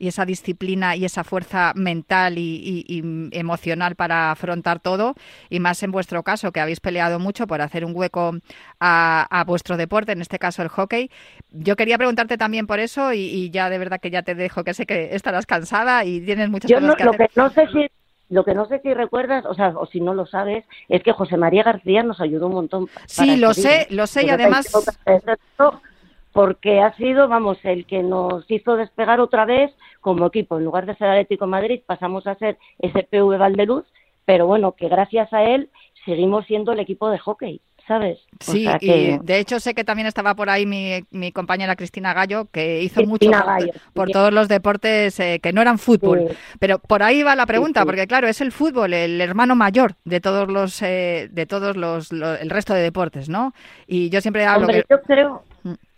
y 0.00 0.08
esa 0.08 0.24
disciplina 0.24 0.96
y 0.96 1.04
esa 1.04 1.22
fuerza 1.22 1.72
mental 1.76 2.38
y, 2.38 3.30
emocional 3.32 3.94
para 3.94 4.32
afrontar 4.32 4.80
todo, 4.80 5.14
y 5.50 5.60
más 5.60 5.82
en 5.82 5.92
vuestro 5.92 6.22
caso, 6.22 6.52
que 6.52 6.60
habéis 6.60 6.80
peleado 6.80 7.18
mucho 7.18 7.46
por 7.46 7.60
hacer 7.60 7.84
un 7.84 7.92
hueco 7.94 8.32
a, 8.80 9.44
vuestro 9.46 9.76
deporte, 9.76 10.12
en 10.12 10.22
este 10.22 10.38
caso 10.38 10.62
el 10.62 10.68
hockey. 10.68 11.10
Yo 11.50 11.76
quería 11.76 11.98
preguntarte 11.98 12.38
también 12.38 12.66
por 12.66 12.80
eso, 12.80 13.12
y, 13.12 13.50
ya 13.50 13.68
de 13.68 13.78
verdad 13.78 14.00
que 14.00 14.10
ya 14.10 14.22
te 14.22 14.34
dejo, 14.34 14.64
que 14.64 14.72
sé 14.72 14.86
que 14.86 15.14
estarás 15.14 15.44
cansada 15.44 16.04
y 16.04 16.22
tienes 16.22 16.48
muchas 16.48 16.72
cosas 16.72 16.96
que 16.96 17.02
hacer. 17.02 17.30
no 17.36 17.50
sé 17.50 17.66
si 17.68 17.86
lo 18.30 18.44
que 18.44 18.54
no 18.54 18.64
sé 18.66 18.80
si 18.80 18.94
recuerdas, 18.94 19.44
o 19.44 19.54
sea, 19.54 19.74
o 19.76 19.86
si 19.86 20.00
no 20.00 20.14
lo 20.14 20.24
sabes, 20.24 20.64
es 20.88 21.02
que 21.02 21.12
José 21.12 21.36
María 21.36 21.64
García 21.64 22.04
nos 22.04 22.20
ayudó 22.20 22.46
un 22.46 22.54
montón. 22.54 22.86
Sí, 23.06 23.26
para 23.26 23.36
lo 23.36 23.54
seguir. 23.54 23.70
sé, 23.70 23.86
lo 23.90 24.06
sé 24.06 24.24
y 24.24 24.30
además- 24.30 24.72
Porque 26.32 26.80
ha 26.80 26.94
sido, 26.96 27.26
vamos, 27.28 27.58
el 27.64 27.86
que 27.86 28.02
nos 28.02 28.48
hizo 28.50 28.76
despegar 28.76 29.20
otra 29.20 29.44
vez 29.44 29.72
como 30.00 30.26
equipo. 30.26 30.58
En 30.58 30.64
lugar 30.64 30.86
de 30.86 30.94
ser 30.96 31.08
Atlético 31.08 31.44
de 31.46 31.50
Madrid, 31.50 31.80
pasamos 31.84 32.26
a 32.26 32.36
ser 32.36 32.56
SPV 32.80 33.36
Valdeluz, 33.38 33.84
pero 34.24 34.46
bueno, 34.46 34.72
que 34.72 34.88
gracias 34.88 35.32
a 35.32 35.42
él 35.42 35.70
seguimos 36.04 36.46
siendo 36.46 36.72
el 36.72 36.78
equipo 36.78 37.10
de 37.10 37.18
hockey, 37.18 37.60
¿sabes? 37.86 38.18
O 38.48 38.52
Sí, 38.52 38.62
sea 38.64 38.78
y 38.80 38.86
que- 38.86 39.18
de 39.22 39.38
hecho 39.40 39.58
sé 39.60 39.74
que 39.74 39.82
también 39.84 40.06
estaba 40.06 40.34
por 40.36 40.48
ahí 40.48 40.64
mi, 40.66 41.00
mi 41.10 41.32
compañera 41.32 41.74
Cristina 41.76 42.14
Gallo, 42.14 42.46
que 42.52 42.80
hizo 42.80 43.00
Cristina 43.02 43.10
mucho 43.38 43.44
por, 43.44 43.46
Gallo, 43.60 43.72
por 43.92 44.06
sí. 44.06 44.12
todos 44.12 44.32
los 44.32 44.46
deportes 44.48 45.18
eh, 45.20 45.40
que 45.42 45.52
no 45.52 45.60
eran 45.60 45.78
fútbol. 45.78 46.26
Sí. 46.30 46.36
Pero 46.60 46.78
por 46.78 47.02
ahí 47.02 47.22
va 47.24 47.34
la 47.34 47.44
pregunta, 47.44 47.80
sí. 47.80 47.86
porque 47.86 48.06
claro, 48.06 48.28
es 48.28 48.40
el 48.40 48.52
fútbol, 48.52 48.94
el 48.94 49.20
hermano 49.20 49.56
mayor 49.56 49.96
de 50.04 50.20
todos 50.20 50.48
los, 50.48 50.80
eh, 50.80 51.28
de 51.32 51.46
todos 51.46 51.76
los, 51.76 52.12
lo- 52.12 52.36
el 52.36 52.48
resto 52.50 52.72
de 52.72 52.82
deportes, 52.82 53.28
¿no? 53.28 53.52
Y 53.88 54.08
yo 54.10 54.20
siempre 54.20 54.46
hablo 54.46 54.66
Hombre, 54.68 54.84
que... 54.88 54.94
yo 54.94 55.02
creo, 55.02 55.42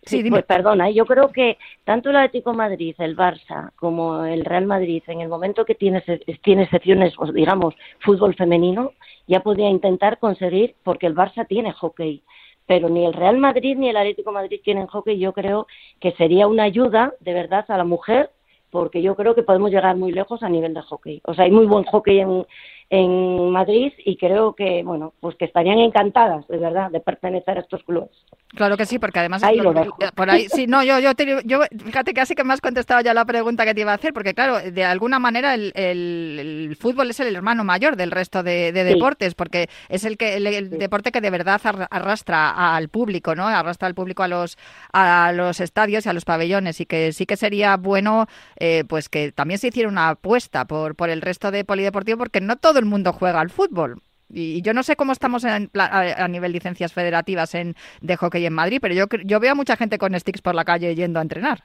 Sí, 0.05 0.29
pues 0.29 0.45
perdona, 0.45 0.91
yo 0.91 1.07
creo 1.07 1.31
que 1.31 1.59
tanto 1.85 2.11
el 2.11 2.17
Atlético 2.17 2.51
de 2.51 2.57
Madrid, 2.57 2.95
el 2.99 3.17
Barça, 3.17 3.71
como 3.77 4.25
el 4.25 4.45
Real 4.45 4.67
Madrid, 4.67 5.03
en 5.07 5.21
el 5.21 5.29
momento 5.29 5.65
que 5.65 5.77
tiene, 5.77 6.03
tiene 6.43 6.69
secciones, 6.69 7.15
digamos, 7.33 7.75
fútbol 8.01 8.35
femenino, 8.35 8.93
ya 9.29 9.41
podría 9.41 9.69
intentar 9.69 10.19
conseguir, 10.19 10.75
porque 10.83 11.07
el 11.07 11.15
Barça 11.15 11.47
tiene 11.47 11.73
hockey, 11.73 12.25
pero 12.67 12.89
ni 12.89 13.07
el 13.07 13.13
Real 13.13 13.39
Madrid 13.39 13.77
ni 13.77 13.91
el 13.91 13.97
Atlético 13.97 14.31
de 14.31 14.35
Madrid 14.35 14.61
tienen 14.65 14.89
hockey, 14.89 15.19
yo 15.19 15.33
creo 15.33 15.69
que 16.01 16.11
sería 16.13 16.49
una 16.49 16.65
ayuda, 16.65 17.15
de 17.21 17.33
verdad, 17.33 17.65
a 17.69 17.79
la 17.79 17.85
mujer, 17.85 18.31
porque 18.71 19.03
yo 19.03 19.15
creo 19.15 19.35
que 19.35 19.43
podemos 19.43 19.71
llegar 19.71 19.97
muy 19.97 20.13
lejos 20.13 20.43
a 20.43 20.49
nivel 20.49 20.73
de 20.73 20.81
hockey. 20.81 21.21
O 21.25 21.35
sea, 21.35 21.45
hay 21.45 21.51
muy 21.51 21.67
buen 21.67 21.85
hockey 21.85 22.21
en, 22.21 22.47
en 22.95 23.49
Madrid 23.51 23.91
y 24.05 24.19
creo 24.19 24.53
que, 24.55 24.83
bueno, 24.85 25.15
pues 25.19 25.35
que 25.37 25.47
estarían 25.47 25.79
encantadas, 25.79 26.47
de 26.49 26.59
verdad, 26.59 26.91
de 26.91 27.01
pertenecer 27.01 27.57
a 27.57 27.61
estos 27.63 27.83
clubes. 27.85 28.11
Claro 28.55 28.77
que 28.77 28.85
sí, 28.85 28.99
porque 28.99 29.19
además 29.19 29.43
Ahí 29.43 29.57
lo 29.57 29.73
que- 29.73 29.81
dejo. 29.81 29.97
por 30.15 30.29
ahí 30.29 30.47
sí, 30.51 30.67
no, 30.67 30.85
yo 30.85 30.99
yo 30.99 31.15
te- 31.15 31.41
yo 31.47 31.61
fíjate 31.87 32.13
casi 32.13 32.35
que 32.35 32.45
me 32.45 32.53
has 32.53 32.61
contestado 32.61 33.01
ya 33.01 33.15
la 33.15 33.25
pregunta 33.25 33.65
que 33.65 33.73
te 33.75 33.81
iba 33.81 33.93
a 33.93 33.95
hacer, 33.95 34.13
porque 34.13 34.35
claro, 34.35 34.59
de 34.61 34.85
alguna 34.85 35.19
manera 35.19 35.55
el, 35.55 35.73
el- 35.75 36.39
el 36.69 36.77
fútbol 36.77 37.09
es 37.09 37.21
el 37.21 37.35
hermano 37.35 37.65
mayor 37.65 37.97
del 37.97 38.11
resto 38.11 38.43
de, 38.43 38.73
de 38.73 38.83
Sí. 38.87 38.93
deportes, 38.93 39.35
porque 39.35 39.71
es 39.89 40.05
el 40.05 40.19
que 40.19 40.37
el, 40.37 40.47
el 40.47 40.69
Sí. 40.69 40.77
deporte 40.77 41.13
que 41.13 41.23
de 41.23 41.31
verdad 41.31 41.63
arra- 41.65 41.89
arrastra 41.91 42.77
al 42.77 42.91
público, 42.91 43.35
¿no? 43.35 43.47
Arrastra 43.49 43.89
al 43.89 43.95
público 43.95 44.23
a 44.23 44.29
los 44.29 44.59
a 44.93 45.33
los 45.33 45.61
estadios 45.61 46.05
y 46.05 46.11
a 46.11 46.13
los 46.13 46.27
pabellones 46.27 46.79
y 46.83 46.85
que 46.85 47.15
sí 47.15 47.25
que 47.25 47.39
sería 47.39 47.79
bueno 47.79 48.27
eh, 48.59 48.85
pues 48.87 49.09
que 49.09 49.33
también 49.33 49.57
se 49.57 49.69
hiciera 49.69 49.89
una 49.89 50.11
apuesta 50.11 50.67
por 50.67 50.95
por 50.95 51.09
el 51.09 51.23
resto 51.23 51.51
de 51.51 51.65
polideportivo 51.65 52.19
porque 52.19 52.43
no 52.43 52.57
todo 52.57 52.82
el 52.83 52.89
mundo 52.89 53.13
juega 53.13 53.41
al 53.41 53.51
fútbol. 53.51 54.01
Y 54.35 54.63
yo 54.63 54.73
no 54.73 54.83
sé 54.83 54.97
cómo 54.97 55.13
estamos 55.13 55.45
en 55.45 55.71
a, 55.79 56.27
nivel 56.29 56.53
licencias 56.53 56.93
federativas 56.93 57.55
en, 57.55 57.75
de 58.01 58.17
hockey 58.17 58.47
en 58.47 58.55
Madrid, 58.55 58.79
pero 58.81 58.95
yo, 58.95 59.05
yo 59.25 59.41
veo 59.41 59.53
a 59.53 59.55
mucha 59.55 59.77
gente 59.77 59.99
con 59.99 60.19
sticks 60.19 60.41
por 60.41 60.55
la 60.55 60.65
calle 60.65 60.95
yendo 60.95 61.19
a 61.19 61.23
entrenar. 61.23 61.65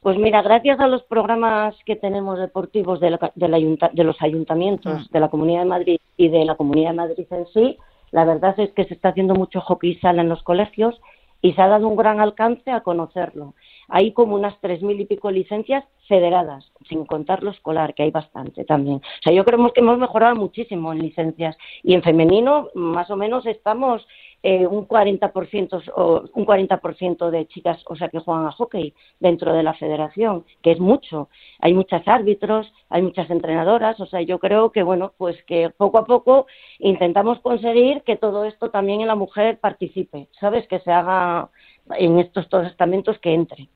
Pues 0.00 0.16
mira, 0.16 0.42
gracias 0.42 0.78
a 0.78 0.86
los 0.86 1.02
programas 1.02 1.74
que 1.84 1.96
tenemos 1.96 2.38
deportivos 2.38 3.00
de, 3.00 3.10
la- 3.10 3.32
del 3.34 3.52
ayunta- 3.54 3.90
de 3.92 4.04
los 4.04 4.20
ayuntamientos 4.22 5.08
Mm. 5.08 5.12
de 5.12 5.20
la 5.20 5.28
Comunidad 5.28 5.60
de 5.60 5.66
Madrid 5.66 6.00
y 6.16 6.28
de 6.28 6.44
la 6.44 6.54
Comunidad 6.54 6.90
de 6.90 6.96
Madrid 6.96 7.26
en 7.30 7.46
sí, 7.52 7.76
la 8.12 8.24
verdad 8.24 8.54
es 8.60 8.70
que 8.72 8.84
se 8.84 8.94
está 8.94 9.08
haciendo 9.08 9.34
mucho 9.34 9.60
hockey 9.60 9.96
sala 9.96 10.22
en 10.22 10.28
los 10.28 10.42
colegios 10.44 10.94
y 11.40 11.52
se 11.52 11.62
ha 11.62 11.68
dado 11.68 11.88
un 11.88 11.96
gran 11.96 12.20
alcance 12.20 12.70
a 12.70 12.80
conocerlo. 12.80 13.54
Hay 13.88 14.12
como 14.12 14.34
unas 14.34 14.58
tres 14.60 14.82
mil 14.82 15.00
y 15.00 15.06
pico 15.06 15.30
licencias 15.30 15.84
federadas, 16.08 16.70
sin 16.88 17.04
contar 17.04 17.42
lo 17.42 17.50
escolar, 17.50 17.94
que 17.94 18.02
hay 18.02 18.10
bastante 18.10 18.64
también. 18.64 18.96
O 18.96 19.22
sea, 19.22 19.32
yo 19.32 19.44
creo 19.44 19.72
que 19.72 19.80
hemos 19.80 19.98
mejorado 19.98 20.34
muchísimo 20.34 20.92
en 20.92 21.00
licencias 21.00 21.56
y 21.82 21.94
en 21.94 22.02
femenino 22.02 22.68
más 22.74 23.10
o 23.10 23.16
menos 23.16 23.46
estamos 23.46 24.06
eh, 24.42 24.66
un 24.66 24.86
40% 24.86 25.82
o 25.96 26.24
un 26.32 26.46
40% 26.46 27.30
de 27.30 27.46
chicas, 27.48 27.82
o 27.86 27.96
sea, 27.96 28.08
que 28.08 28.20
juegan 28.20 28.46
a 28.46 28.52
hockey 28.52 28.94
dentro 29.18 29.52
de 29.52 29.62
la 29.62 29.74
federación, 29.74 30.44
que 30.62 30.70
es 30.72 30.78
mucho. 30.80 31.28
Hay 31.60 31.74
muchas 31.74 32.06
árbitros, 32.06 32.72
hay 32.88 33.02
muchas 33.02 33.28
entrenadoras, 33.30 33.98
o 34.00 34.06
sea, 34.06 34.20
yo 34.22 34.38
creo 34.38 34.70
que 34.70 34.82
bueno, 34.82 35.12
pues 35.18 35.36
que 35.44 35.70
poco 35.70 35.98
a 35.98 36.04
poco 36.06 36.46
intentamos 36.78 37.40
conseguir 37.40 38.02
que 38.02 38.16
todo 38.16 38.44
esto 38.44 38.70
también 38.70 39.00
en 39.00 39.08
la 39.08 39.14
mujer 39.16 39.58
participe, 39.58 40.28
¿sabes? 40.40 40.66
Que 40.68 40.78
se 40.80 40.92
haga 40.92 41.48
en 41.96 42.18
estos 42.18 42.48
dos 42.48 42.66
estamentos 42.66 43.18
que 43.18 43.34
entre. 43.34 43.68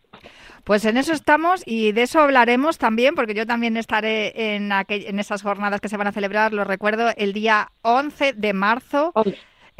Pues 0.64 0.85
en 0.85 0.96
eso 0.96 1.12
estamos 1.12 1.62
y 1.66 1.90
de 1.90 2.03
eso 2.03 2.20
hablaremos 2.20 2.79
también, 2.79 3.16
porque 3.16 3.35
yo 3.35 3.46
también 3.46 3.77
estaré 3.77 4.55
en, 4.55 4.70
aquel- 4.70 5.07
en 5.09 5.18
esas 5.18 5.42
jornadas 5.42 5.81
que 5.81 5.88
se 5.88 5.96
van 5.96 6.07
a 6.07 6.12
celebrar, 6.12 6.53
lo 6.53 6.62
recuerdo, 6.62 7.09
el 7.16 7.33
día 7.33 7.72
11 7.83 8.33
de 8.35 8.53
marzo 8.53 9.11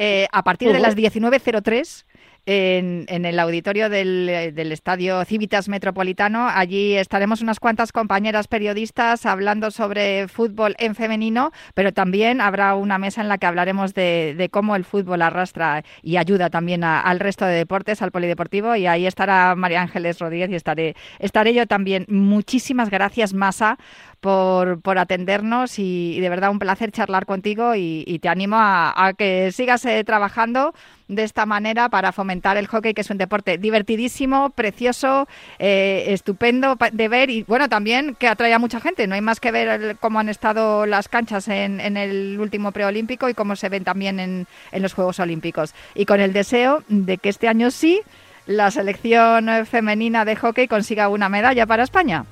eh, 0.03 0.27
a 0.31 0.43
partir 0.43 0.67
de 0.73 0.79
las 0.79 0.95
19.03 0.97 2.05
en, 2.45 3.05
en 3.07 3.23
el 3.23 3.39
auditorio 3.39 3.87
del, 3.89 4.51
del 4.53 4.71
Estadio 4.73 5.23
Civitas 5.23 5.69
Metropolitano. 5.69 6.49
Allí 6.49 6.95
estaremos 6.97 7.41
unas 7.41 7.61
cuantas 7.61 7.93
compañeras 7.93 8.49
periodistas 8.49 9.25
hablando 9.25 9.71
sobre 9.71 10.27
fútbol 10.27 10.75
en 10.77 10.93
femenino, 10.93 11.51
pero 11.73 11.93
también 11.93 12.41
habrá 12.41 12.75
una 12.75 12.97
mesa 12.97 13.21
en 13.21 13.29
la 13.29 13.37
que 13.37 13.45
hablaremos 13.45 13.93
de, 13.93 14.35
de 14.37 14.49
cómo 14.49 14.75
el 14.75 14.83
fútbol 14.83 15.21
arrastra 15.21 15.85
y 16.01 16.17
ayuda 16.17 16.49
también 16.49 16.83
a- 16.83 16.99
al 16.99 17.21
resto 17.21 17.45
de 17.45 17.55
deportes, 17.55 18.01
al 18.01 18.11
polideportivo, 18.11 18.75
y 18.75 18.87
ahí 18.87 19.05
estará 19.07 19.55
María 19.55 19.81
Ángeles 19.81 20.19
Rodríguez 20.19 20.49
y 20.49 20.55
estaré, 20.55 20.95
estaré 21.19 21.53
yo 21.53 21.65
también. 21.65 22.05
Muchísimas 22.09 22.89
gracias, 22.89 23.33
Masa, 23.33 23.77
por, 24.23 24.79
por 24.79 24.97
atendernos 24.97 25.77
y, 25.79 26.17
de 26.21 26.29
verdad 26.29 26.49
un 26.49 26.57
placer 26.57 26.93
charlar 26.93 27.25
contigo 27.25 27.75
y, 27.75 28.19
te 28.21 28.29
animo 28.29 28.55
a, 28.57 29.11
que 29.17 29.51
sigas 29.51 29.83
eh, 29.83 30.01
trabajando 30.05 30.73
de 31.09 31.23
esta 31.23 31.45
manera 31.45 31.89
para 31.89 32.13
fomentar 32.13 32.55
el 32.55 32.67
hockey, 32.67 32.93
que 32.93 33.01
es 33.01 33.09
un 33.09 33.17
deporte 33.17 33.57
divertidísimo, 33.57 34.51
precioso, 34.51 35.27
eh, 35.59 36.05
estupendo 36.07 36.77
de 36.93 37.07
ver 37.09 37.29
y 37.29 37.43
bueno, 37.43 37.67
también 37.67 38.15
que 38.15 38.29
atrae 38.29 38.53
a 38.53 38.59
mucha 38.59 38.79
gente. 38.79 39.07
No 39.07 39.15
hay 39.15 39.21
más 39.21 39.41
que 39.41 39.51
ver 39.51 39.97
cómo 39.99 40.19
han 40.19 40.29
estado 40.29 40.85
las 40.85 41.09
canchas 41.09 41.49
en, 41.49 41.81
en 41.81 41.97
el 41.97 42.39
último 42.39 42.71
preolímpico 42.71 43.27
y 43.27 43.33
cómo 43.33 43.57
se 43.57 43.67
ven 43.67 43.83
también 43.83 44.21
en, 44.21 44.47
en 44.71 44.81
los 44.81 44.93
Juegos 44.93 45.19
Olímpicos. 45.19 45.75
Y 45.95 46.05
con 46.05 46.21
el 46.21 46.31
deseo 46.31 46.81
de 46.87 47.17
que 47.17 47.27
este 47.27 47.49
año 47.49 47.71
sí 47.71 47.99
la 48.45 48.71
selección 48.71 49.49
eh, 49.49 49.65
femenina 49.65 50.23
de 50.23 50.37
hockey 50.37 50.69
consiga 50.69 51.09
una 51.09 51.27
medalla 51.27 51.65
para 51.65 51.83
España. 51.83 52.25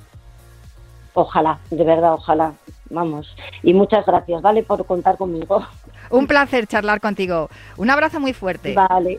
Ojalá, 1.14 1.58
de 1.70 1.84
verdad, 1.84 2.14
ojalá. 2.14 2.52
Vamos. 2.90 3.34
Y 3.62 3.72
muchas 3.74 4.04
gracias, 4.06 4.42
¿vale? 4.42 4.62
Por 4.62 4.84
contar 4.86 5.16
conmigo. 5.16 5.64
Un 6.10 6.26
placer 6.26 6.66
charlar 6.66 7.00
contigo. 7.00 7.48
Un 7.76 7.88
abrazo 7.90 8.20
muy 8.20 8.32
fuerte. 8.34 8.74
Vale. 8.74 9.18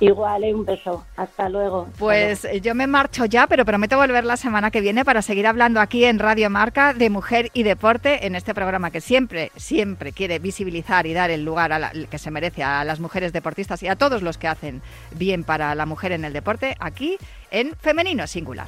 Igual, 0.00 0.42
eh, 0.44 0.52
un 0.54 0.64
beso. 0.64 1.04
Hasta 1.16 1.48
luego. 1.48 1.86
Pues 1.98 2.46
yo 2.62 2.74
me 2.74 2.86
marcho 2.86 3.26
ya, 3.26 3.46
pero 3.46 3.64
prometo 3.64 3.96
volver 3.96 4.24
la 4.24 4.36
semana 4.36 4.70
que 4.70 4.80
viene 4.80 5.04
para 5.04 5.22
seguir 5.22 5.46
hablando 5.46 5.80
aquí 5.80 6.04
en 6.04 6.18
Radio 6.18 6.50
Marca 6.50 6.92
de 6.94 7.10
mujer 7.10 7.50
y 7.54 7.62
deporte 7.62 8.26
en 8.26 8.34
este 8.34 8.54
programa 8.54 8.90
que 8.90 9.00
siempre, 9.00 9.52
siempre 9.56 10.12
quiere 10.12 10.38
visibilizar 10.40 11.06
y 11.06 11.12
dar 11.14 11.30
el 11.30 11.44
lugar 11.44 11.72
a 11.72 11.78
la- 11.78 11.92
que 12.10 12.18
se 12.18 12.30
merece 12.30 12.64
a 12.64 12.84
las 12.84 13.00
mujeres 13.00 13.32
deportistas 13.32 13.82
y 13.82 13.88
a 13.88 13.96
todos 13.96 14.20
los 14.22 14.36
que 14.36 14.48
hacen 14.48 14.82
bien 15.12 15.44
para 15.44 15.74
la 15.74 15.86
mujer 15.86 16.12
en 16.12 16.24
el 16.24 16.32
deporte 16.32 16.74
aquí 16.80 17.16
en 17.50 17.72
Femenino 17.76 18.26
Singular. 18.26 18.66